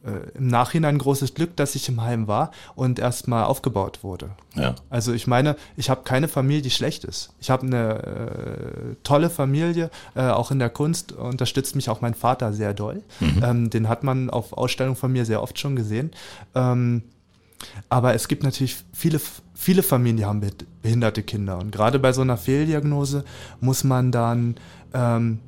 [0.06, 4.32] äh, im Nachhinein ein großes Glück, dass ich im Heim war und erstmal aufgebaut wurde.
[4.56, 4.76] Ja.
[4.90, 7.34] Also ich meine, ich habe keine Familie, die schlecht ist.
[7.40, 12.14] Ich habe eine äh, tolle Familie, äh, auch in der Kunst unterstützt mich auch mein
[12.14, 13.04] Vater sehr doll.
[13.20, 13.44] Mhm.
[13.44, 16.12] Ähm, den hat man auf Ausstellungen von mir sehr oft schon gesehen.
[16.56, 17.04] Ähm,
[17.90, 19.20] aber es gibt natürlich viele,
[19.54, 20.42] viele Familien, die haben
[20.82, 21.58] behinderte Kinder.
[21.58, 23.26] Und gerade bei so einer Fehldiagnose
[23.60, 24.56] muss man dann
[24.94, 25.40] ähm,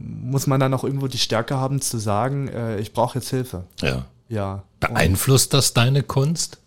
[0.00, 3.64] muss man dann auch irgendwo die Stärke haben zu sagen, äh, ich brauche jetzt Hilfe.
[3.80, 4.06] Ja.
[4.28, 4.64] Ja.
[4.80, 6.58] Beeinflusst das deine Kunst?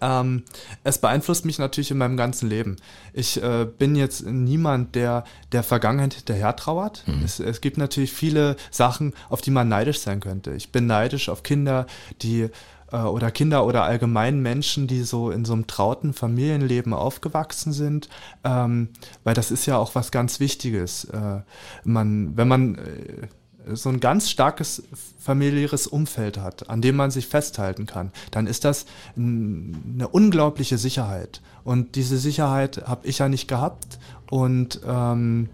[0.00, 0.42] Ähm,
[0.82, 2.76] es beeinflusst mich natürlich in meinem ganzen Leben.
[3.12, 7.04] Ich äh, bin jetzt niemand, der der Vergangenheit hinterher trauert.
[7.06, 7.24] Mhm.
[7.24, 10.52] Es, es, gibt natürlich viele Sachen, auf die man neidisch sein könnte.
[10.52, 11.86] Ich bin neidisch auf Kinder,
[12.22, 12.50] die
[12.92, 18.08] oder Kinder oder allgemein Menschen, die so in so einem trauten Familienleben aufgewachsen sind,
[18.44, 18.88] ähm,
[19.24, 21.04] weil das ist ja auch was ganz Wichtiges.
[21.06, 21.40] Äh,
[21.84, 23.28] man, wenn man äh,
[23.72, 24.82] so ein ganz starkes
[25.18, 31.40] familiäres Umfeld hat, an dem man sich festhalten kann, dann ist das eine unglaubliche Sicherheit.
[31.64, 33.98] Und diese Sicherheit habe ich ja nicht gehabt
[34.30, 35.48] und ähm,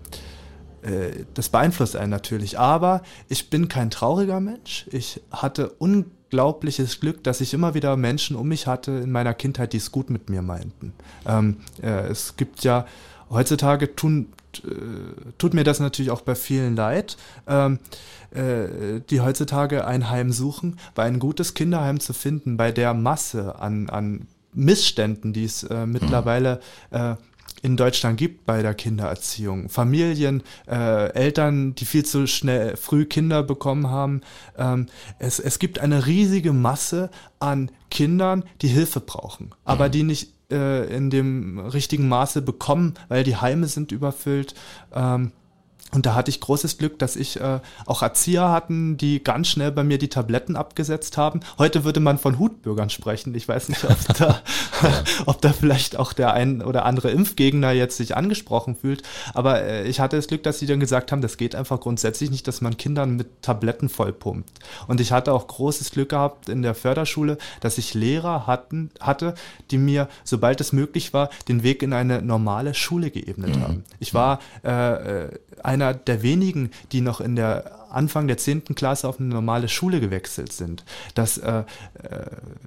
[0.83, 2.59] äh, das beeinflusst einen natürlich.
[2.59, 4.87] Aber ich bin kein trauriger Mensch.
[4.91, 5.71] Ich hatte
[6.31, 9.91] unglaubliches Glück, dass ich immer wieder Menschen um mich hatte in meiner Kindheit, die es
[9.91, 10.93] gut mit mir meinten.
[11.27, 12.87] Ähm, äh, es gibt ja
[13.31, 14.29] heutzutage tun
[14.65, 14.71] äh,
[15.39, 17.17] tut mir das natürlich auch bei vielen leid,
[17.47, 17.79] ähm,
[18.33, 23.61] äh, die heutzutage ein Heim suchen, weil ein gutes Kinderheim zu finden, bei der Masse
[23.61, 27.15] an, an Missständen, die es äh, mittlerweile äh,
[27.63, 29.69] in Deutschland gibt bei der Kindererziehung.
[29.69, 34.23] Familien, äh, Eltern, die viel zu schnell früh Kinder bekommen haben.
[34.57, 34.87] Ähm,
[35.19, 39.93] es, es gibt eine riesige Masse an Kindern, die Hilfe brauchen, aber mhm.
[39.93, 44.55] die nicht äh, in dem richtigen Maße bekommen, weil die Heime sind überfüllt.
[44.95, 45.33] Ähm,
[45.93, 49.73] und da hatte ich großes Glück, dass ich äh, auch Erzieher hatten, die ganz schnell
[49.73, 51.41] bei mir die Tabletten abgesetzt haben.
[51.59, 53.35] Heute würde man von Hutbürgern sprechen.
[53.35, 54.41] Ich weiß nicht, ob da,
[55.27, 59.03] ob da vielleicht auch der ein oder andere Impfgegner jetzt sich angesprochen fühlt.
[59.35, 62.31] Aber äh, ich hatte das Glück, dass sie dann gesagt haben, das geht einfach grundsätzlich
[62.31, 64.61] nicht, dass man Kindern mit Tabletten vollpumpt.
[64.87, 69.35] Und ich hatte auch großes Glück gehabt in der Förderschule, dass ich Lehrer hatten, hatte,
[69.71, 73.63] die mir, sobald es möglich war, den Weg in eine normale Schule geebnet mhm.
[73.63, 73.85] haben.
[73.99, 75.31] Ich war äh, äh
[75.63, 78.65] ein einer der wenigen, die noch in der Anfang der 10.
[78.75, 80.85] Klasse auf eine normale Schule gewechselt sind.
[81.15, 81.65] Das, äh, äh,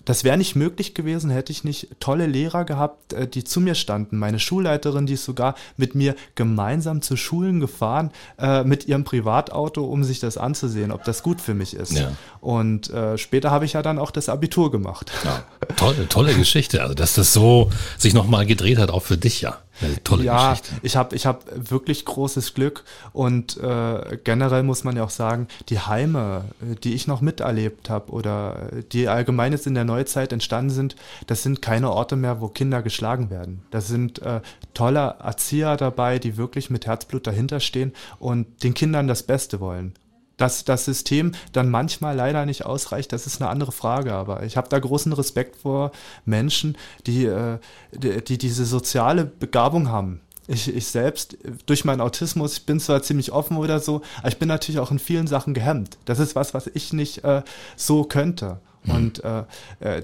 [0.06, 3.76] das wäre nicht möglich gewesen, hätte ich nicht tolle Lehrer gehabt, äh, die zu mir
[3.76, 4.18] standen.
[4.18, 9.86] Meine Schulleiterin, die ist sogar mit mir gemeinsam zu Schulen gefahren, äh, mit ihrem Privatauto,
[9.86, 11.94] um sich das anzusehen, ob das gut für mich ist.
[11.94, 12.12] Ja.
[12.42, 15.12] Und äh, später habe ich ja dann auch das Abitur gemacht.
[15.24, 15.44] Ja,
[15.76, 16.82] tolle, tolle Geschichte.
[16.82, 19.63] Also, dass das so sich nochmal gedreht hat, auch für dich ja.
[19.82, 20.76] Eine tolle ja, Geschichte.
[20.84, 25.48] ich habe ich hab wirklich großes Glück und äh, generell muss man ja auch sagen,
[25.70, 26.46] die Heime,
[26.84, 30.96] die ich noch miterlebt habe oder die allgemein jetzt in der Neuzeit entstanden sind,
[31.28, 33.64] das sind keine Orte mehr, wo Kinder geschlagen werden.
[33.72, 34.42] Da sind äh,
[34.74, 39.94] tolle Erzieher dabei, die wirklich mit Herzblut dahinter stehen und den Kindern das Beste wollen.
[40.38, 44.14] Dass das System dann manchmal leider nicht ausreicht, das ist eine andere Frage.
[44.14, 45.92] Aber ich habe da großen Respekt vor
[46.26, 47.60] Menschen, die, äh,
[47.92, 50.22] die, die diese soziale Begabung haben.
[50.48, 54.38] Ich, ich selbst, durch meinen Autismus, ich bin zwar ziemlich offen oder so, aber ich
[54.38, 55.98] bin natürlich auch in vielen Sachen gehemmt.
[56.06, 57.44] Das ist was, was ich nicht äh,
[57.78, 58.60] so könnte.
[58.84, 58.96] Mhm.
[58.96, 59.44] Und äh,
[59.80, 60.02] äh,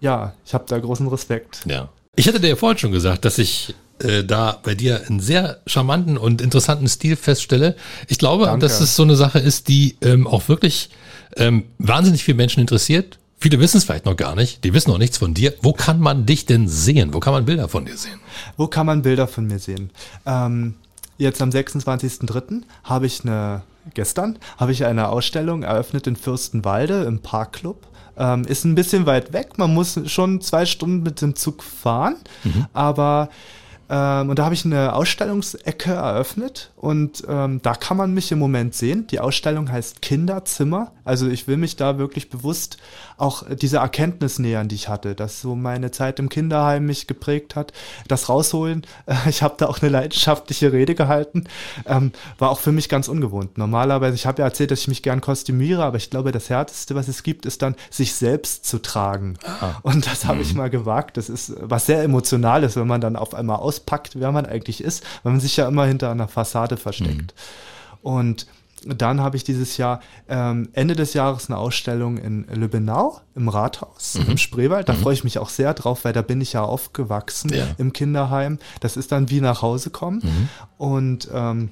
[0.00, 1.60] ja, ich habe da großen Respekt.
[1.66, 1.90] Ja.
[2.16, 5.60] Ich hatte dir ja vorhin schon gesagt, dass ich äh, da bei dir einen sehr
[5.66, 7.76] charmanten und interessanten Stil feststelle.
[8.08, 8.60] Ich glaube, Danke.
[8.60, 10.90] dass es so eine Sache ist, die ähm, auch wirklich
[11.36, 13.18] ähm, wahnsinnig viele Menschen interessiert.
[13.38, 14.64] Viele wissen es vielleicht noch gar nicht.
[14.64, 15.54] Die wissen noch nichts von dir.
[15.62, 17.14] Wo kann man dich denn sehen?
[17.14, 18.20] Wo kann man Bilder von dir sehen?
[18.56, 19.90] Wo kann man Bilder von mir sehen?
[20.26, 20.74] Ähm,
[21.16, 22.62] jetzt am 26.03.
[22.84, 23.62] habe ich eine,
[23.94, 27.86] gestern habe ich eine Ausstellung eröffnet in Fürstenwalde im Parkclub.
[28.18, 29.56] Ähm, ist ein bisschen weit weg.
[29.56, 32.16] Man muss schon zwei Stunden mit dem Zug fahren.
[32.44, 32.66] Mhm.
[32.74, 33.30] Aber
[33.92, 38.38] ähm, und da habe ich eine Ausstellungsecke eröffnet und ähm, da kann man mich im
[38.38, 39.08] Moment sehen.
[39.08, 40.92] Die Ausstellung heißt Kinderzimmer.
[41.04, 42.78] Also ich will mich da wirklich bewusst
[43.16, 47.56] auch diese Erkenntnis nähern, die ich hatte, dass so meine Zeit im Kinderheim mich geprägt
[47.56, 47.72] hat.
[48.06, 48.86] Das rausholen.
[49.28, 51.44] ich habe da auch eine leidenschaftliche Rede gehalten.
[51.84, 53.58] Ähm, war auch für mich ganz ungewohnt.
[53.58, 56.94] Normalerweise, ich habe ja erzählt, dass ich mich gern kostümiere, aber ich glaube, das Härteste,
[56.94, 59.36] was es gibt, ist dann, sich selbst zu tragen.
[59.44, 59.72] Ah.
[59.82, 60.58] Und das habe ich mhm.
[60.58, 61.16] mal gewagt.
[61.16, 64.82] Das ist was sehr Emotionales, wenn man dann auf einmal aus auspackt, wer man eigentlich
[64.82, 67.34] ist, weil man sich ja immer hinter einer Fassade versteckt.
[67.34, 67.98] Mhm.
[68.02, 68.46] Und
[68.86, 74.14] dann habe ich dieses Jahr ähm, Ende des Jahres eine Ausstellung in Lübbenau im Rathaus
[74.14, 74.32] mhm.
[74.32, 74.88] im Spreewald.
[74.88, 74.98] Da mhm.
[74.98, 77.66] freue ich mich auch sehr drauf, weil da bin ich ja aufgewachsen ja.
[77.76, 78.58] im Kinderheim.
[78.80, 80.20] Das ist dann wie nach Hause kommen.
[80.22, 80.48] Mhm.
[80.78, 81.70] Und ähm,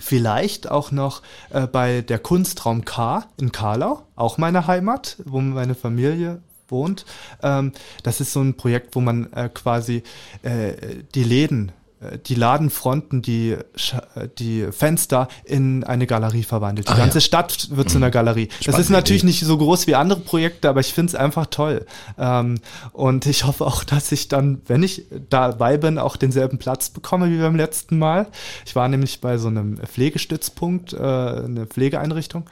[0.00, 5.76] Vielleicht auch noch äh, bei der Kunstraum K in Karlau, auch meine Heimat, wo meine
[5.76, 7.04] Familie wohnt.
[7.42, 7.72] Ähm,
[8.02, 10.02] das ist so ein Projekt, wo man äh, quasi
[10.42, 10.74] äh,
[11.14, 11.72] die Läden
[12.04, 16.88] äh, die Ladenfronten, die, äh, die Fenster in eine Galerie verwandelt.
[16.88, 17.22] Die ah, ganze ja.
[17.22, 17.90] Stadt wird mhm.
[17.90, 18.48] zu einer Galerie.
[18.50, 19.30] Spannende das ist natürlich Idee.
[19.30, 21.86] nicht so groß wie andere Projekte, aber ich finde es einfach toll.
[22.18, 22.60] Ähm,
[22.92, 27.30] und ich hoffe auch, dass ich dann, wenn ich dabei bin, auch denselben Platz bekomme
[27.30, 28.26] wie beim letzten Mal.
[28.64, 32.48] Ich war nämlich bei so einem Pflegestützpunkt, äh, eine Pflegeeinrichtung.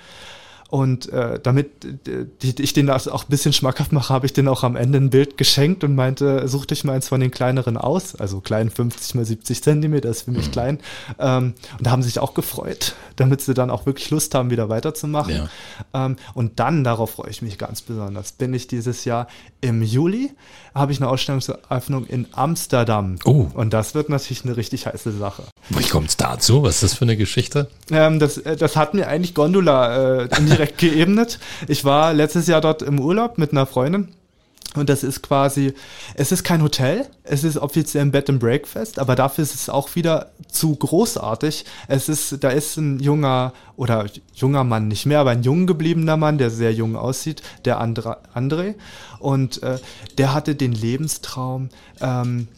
[0.73, 4.63] Und äh, damit äh, ich den auch ein bisschen schmackhaft mache, habe ich den auch
[4.63, 8.15] am Ende ein Bild geschenkt und meinte, such dich mal eins von den kleineren aus.
[8.15, 10.53] Also klein 50 mal 70 Zentimeter ist für mich mhm.
[10.53, 10.79] klein.
[11.19, 14.49] Ähm, und da haben sie sich auch gefreut, damit sie dann auch wirklich Lust haben,
[14.49, 15.47] wieder weiterzumachen.
[15.93, 16.07] Ja.
[16.07, 19.27] Ähm, und dann, darauf freue ich mich ganz besonders, bin ich dieses Jahr
[19.61, 20.31] im Juli,
[20.75, 23.17] habe ich eine Ausstellungseröffnung in Amsterdam.
[23.27, 23.47] Oh.
[23.53, 25.45] Und das wird natürlich eine richtig heiße Sache.
[25.69, 26.63] Wie kommt es dazu?
[26.63, 27.69] Was ist das für eine Geschichte?
[27.91, 30.29] Ähm, das, äh, das hat mir eigentlich Gondola äh,
[30.62, 31.38] indirekt geebnet.
[31.68, 34.09] Ich war letztes Jahr dort im Urlaub mit einer Freundin.
[34.75, 35.75] Und das ist quasi,
[36.14, 39.68] es ist kein Hotel, es ist offiziell ein Bed and Breakfast, aber dafür ist es
[39.68, 41.66] auch wieder zu großartig.
[41.88, 46.16] Es ist, da ist ein junger oder junger Mann nicht mehr, aber ein jung gebliebener
[46.16, 48.77] Mann, der sehr jung aussieht, der Andra, André.
[49.18, 49.79] Und äh,
[50.16, 51.68] der hatte den Lebenstraum,
[52.01, 52.48] ähm,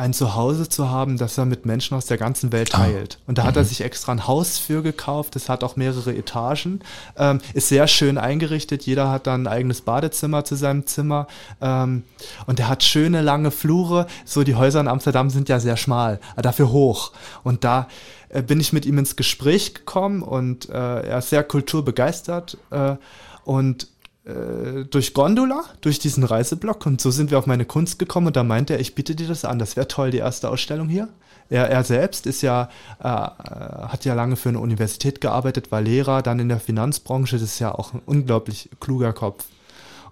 [0.00, 2.78] ein Zuhause zu haben, das er mit Menschen aus der ganzen Welt ah.
[2.78, 3.18] teilt.
[3.26, 3.68] Und da hat er mhm.
[3.68, 5.36] sich extra ein Haus für gekauft.
[5.36, 6.80] Es hat auch mehrere Etagen.
[7.16, 8.84] Ähm, ist sehr schön eingerichtet.
[8.84, 11.26] Jeder hat dann ein eigenes Badezimmer zu seinem Zimmer.
[11.60, 12.04] Ähm,
[12.46, 14.06] und er hat schöne lange Flure.
[14.24, 17.12] So die Häuser in Amsterdam sind ja sehr schmal, aber dafür hoch.
[17.44, 17.86] Und da
[18.30, 22.56] äh, bin ich mit ihm ins Gespräch gekommen und äh, er ist sehr kulturbegeistert.
[22.70, 22.96] Äh,
[23.44, 23.88] und
[24.24, 28.36] äh, durch Gondola, durch diesen Reiseblock und so sind wir auf meine Kunst gekommen und
[28.36, 31.08] da meinte er, ich biete dir das an, das wäre toll, die erste Ausstellung hier.
[31.48, 32.68] Er, er selbst ist ja,
[33.00, 37.42] äh, hat ja lange für eine Universität gearbeitet, war Lehrer, dann in der Finanzbranche, das
[37.42, 39.44] ist ja auch ein unglaublich kluger Kopf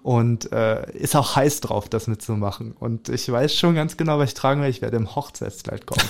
[0.01, 2.73] und äh, ist auch heiß drauf, das mitzumachen.
[2.79, 4.71] Und ich weiß schon ganz genau, was ich tragen werde.
[4.71, 6.01] Ich werde im Hochzeitskleid kommen.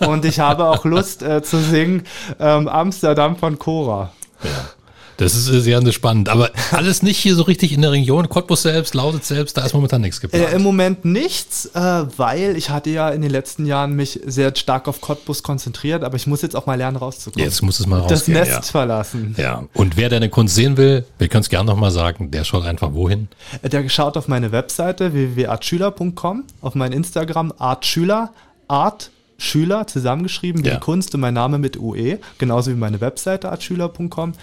[0.10, 2.04] und ich habe auch Lust äh, zu singen
[2.38, 4.12] ähm, Amsterdam von Cora.
[4.42, 4.81] Ja.
[5.22, 6.28] Das ist sehr spannend.
[6.28, 8.28] Aber alles nicht hier so richtig in der Region.
[8.28, 10.48] Cottbus selbst, Lausitz selbst, da ist momentan nichts geplant.
[10.48, 11.80] Äh, Im Moment nichts, äh,
[12.16, 16.16] weil ich hatte ja in den letzten Jahren mich sehr stark auf Cottbus konzentriert, aber
[16.16, 17.44] ich muss jetzt auch mal lernen, rauszukommen.
[17.44, 18.34] Jetzt muss es mal rausgehen.
[18.34, 18.62] Das Nest ja.
[18.62, 19.34] verlassen.
[19.38, 19.64] Ja.
[19.74, 22.92] Und wer deine Kunst sehen will, wir können es gerne nochmal sagen, der schaut einfach
[22.92, 23.28] wohin?
[23.62, 28.32] Äh, der schaut auf meine Webseite www.artschüler.com, auf mein Instagram artschüler,
[28.68, 29.10] art
[29.42, 30.74] Schüler zusammengeschrieben, wie ja.
[30.74, 34.34] die Kunst und mein Name mit UE, genauso wie meine Webseite artschüler.com.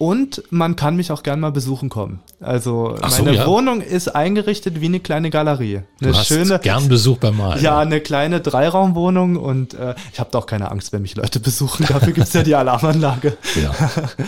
[0.00, 2.20] Und man kann mich auch gern mal besuchen kommen.
[2.40, 3.46] Also Ach meine so, ja.
[3.46, 5.82] Wohnung ist eingerichtet wie eine kleine Galerie.
[6.00, 7.62] Eine du hast schöne, gern Besuch beim Malen.
[7.62, 11.38] Ja, eine kleine Dreiraumwohnung und äh, ich habe da auch keine Angst, wenn mich Leute
[11.38, 11.84] besuchen.
[11.86, 13.36] Dafür gibt es ja die Alarmanlage.
[13.62, 13.74] Ja.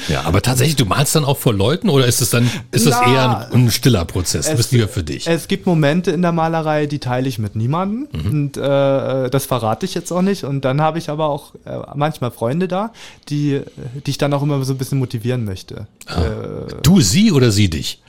[0.09, 3.01] ja, aber tatsächlich, du malst dann auch vor Leuten oder ist es dann ist das
[3.01, 4.49] eher ein, ein, stiller Prozess?
[4.49, 5.27] Es, bist lieber für dich?
[5.27, 8.31] Es gibt Momente in der Malerei, die teile ich mit niemandem mhm.
[8.31, 10.45] und äh, das verrate ich jetzt auch nicht.
[10.45, 12.93] Und dann habe ich aber auch äh, manchmal Freunde da,
[13.31, 13.63] die,
[14.05, 15.87] die ich dann auch immer so ein bisschen motivieren möchte möchte.
[16.07, 16.25] Ah.
[16.25, 18.01] Äh, du sie oder sie dich?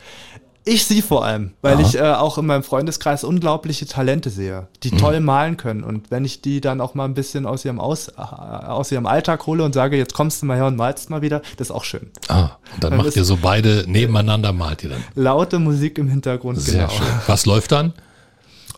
[0.66, 1.82] Ich sie vor allem, weil Aha.
[1.82, 4.98] ich äh, auch in meinem Freundeskreis unglaubliche Talente sehe, die mhm.
[4.98, 5.84] toll malen können.
[5.84, 9.06] Und wenn ich die dann auch mal ein bisschen aus ihrem, aus, äh, aus ihrem
[9.06, 11.72] Alltag hole und sage, jetzt kommst du mal her und malst mal wieder, das ist
[11.72, 12.12] auch schön.
[12.30, 15.04] Ah, und dann, dann macht ihr so beide nebeneinander, malt ihr dann.
[15.16, 16.94] Laute Musik im Hintergrund, Sehr genau.
[16.94, 17.08] Schön.
[17.28, 17.92] Was läuft dann?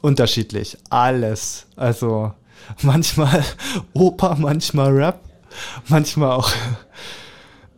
[0.02, 1.68] Unterschiedlich, alles.
[1.76, 2.34] Also
[2.82, 3.44] manchmal
[3.94, 5.20] Oper, manchmal Rap,
[5.88, 6.50] manchmal auch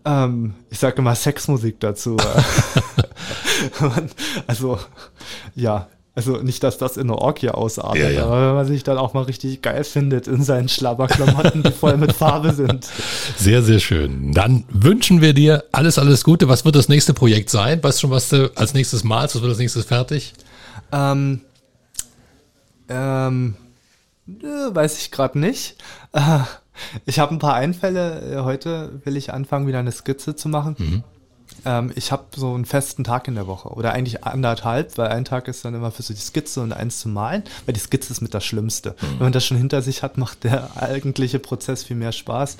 [0.07, 2.15] ähm, ich sage immer Sexmusik dazu.
[4.47, 4.79] also,
[5.53, 8.25] ja, also nicht, dass das in eine Orgie ausartet, ja, ja.
[8.25, 11.97] aber wenn man sich dann auch mal richtig geil findet in seinen Schlabberklamotten, die voll
[11.97, 12.87] mit Farbe sind.
[13.35, 14.31] Sehr, sehr schön.
[14.31, 16.47] Dann wünschen wir dir alles, alles Gute.
[16.47, 17.83] Was wird das nächste Projekt sein?
[17.83, 19.35] Weißt du schon, was du als nächstes malst?
[19.35, 20.33] Was wird als nächstes fertig?
[20.91, 21.41] Ähm,
[22.89, 23.55] ähm,
[24.27, 25.75] äh, weiß ich gerade nicht.
[26.13, 26.39] Äh,
[27.05, 28.39] ich habe ein paar Einfälle.
[28.39, 30.75] Äh, heute will ich anfangen, wieder eine Skizze zu machen.
[30.77, 31.03] Mhm.
[31.65, 35.25] Ähm, ich habe so einen festen Tag in der Woche oder eigentlich anderthalb, weil ein
[35.25, 38.11] Tag ist dann immer für so die Skizze und eins zu malen, weil die Skizze
[38.11, 38.91] ist mit das Schlimmste.
[38.91, 39.05] Mhm.
[39.11, 42.57] Wenn man das schon hinter sich hat, macht der eigentliche Prozess viel mehr Spaß.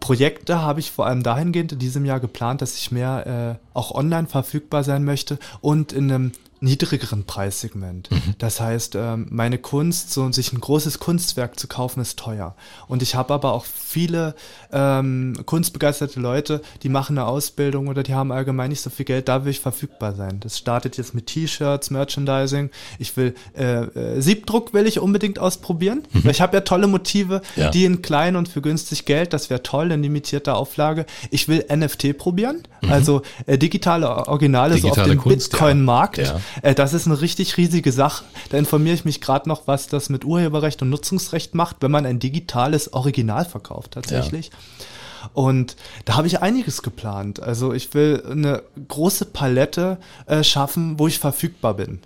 [0.00, 3.90] Projekte habe ich vor allem dahingehend in diesem Jahr geplant, dass ich mehr äh, auch
[3.92, 8.10] online verfügbar sein möchte und in einem niedrigeren Preissegment.
[8.10, 8.34] Mhm.
[8.38, 12.54] Das heißt, ähm, meine Kunst, so sich ein großes Kunstwerk zu kaufen, ist teuer.
[12.88, 14.34] Und ich habe aber auch viele
[14.72, 19.28] ähm, kunstbegeisterte Leute, die machen eine Ausbildung oder die haben allgemein nicht so viel Geld,
[19.28, 20.38] da will ich verfügbar sein.
[20.40, 22.70] Das startet jetzt mit T-Shirts, Merchandising.
[22.98, 26.24] Ich will äh, äh, Siebdruck will ich unbedingt ausprobieren, mhm.
[26.24, 27.70] weil ich habe ja tolle Motive, ja.
[27.70, 31.06] die in klein und für günstig Geld, das wäre toll, in limitierter Auflage.
[31.30, 32.92] Ich will NFT probieren, mhm.
[32.92, 36.18] also äh, digitale Originale digitale so auf dem Bitcoin-Markt.
[36.18, 36.24] Ja.
[36.24, 36.40] Ja.
[36.60, 38.24] Äh, das ist eine richtig riesige Sache.
[38.50, 42.06] Da informiere ich mich gerade noch, was das mit Urheberrecht und Nutzungsrecht macht, wenn man
[42.06, 44.48] ein digitales Original verkauft tatsächlich.
[44.48, 44.86] Ja.
[45.34, 47.40] Und da habe ich einiges geplant.
[47.40, 52.00] Also ich will eine große Palette äh, schaffen, wo ich verfügbar bin.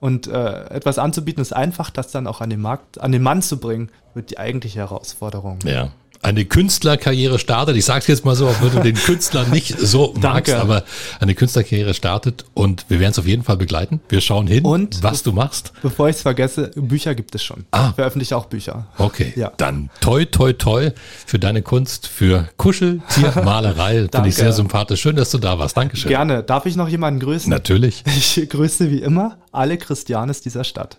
[0.00, 3.42] Und äh, etwas anzubieten ist einfach, das dann auch an den Markt, an den Mann
[3.42, 5.58] zu bringen, wird die eigentliche Herausforderung.
[5.64, 5.90] Ja.
[6.22, 7.76] Eine Künstlerkarriere startet.
[7.76, 10.84] Ich sage es jetzt mal so, auch wenn du den Künstler nicht so magst, aber
[11.20, 14.00] eine Künstlerkarriere startet und wir werden es auf jeden Fall begleiten.
[14.08, 15.72] Wir schauen hin, und, was du machst.
[15.82, 17.64] Bevor ich es vergesse, Bücher gibt es schon.
[17.70, 17.88] Ah.
[17.90, 18.86] Ich veröffentliche auch Bücher.
[18.98, 19.52] Okay, ja.
[19.56, 20.90] dann toi, toi, toi
[21.26, 24.08] für deine Kunst, für Kuscheltiermalerei.
[24.12, 25.00] Finde ich sehr sympathisch.
[25.00, 25.76] Schön, dass du da warst.
[25.76, 26.08] Dankeschön.
[26.08, 26.42] Gerne.
[26.42, 27.50] Darf ich noch jemanden grüßen?
[27.50, 28.02] Natürlich.
[28.06, 30.98] Ich grüße wie immer alle Christianes dieser Stadt.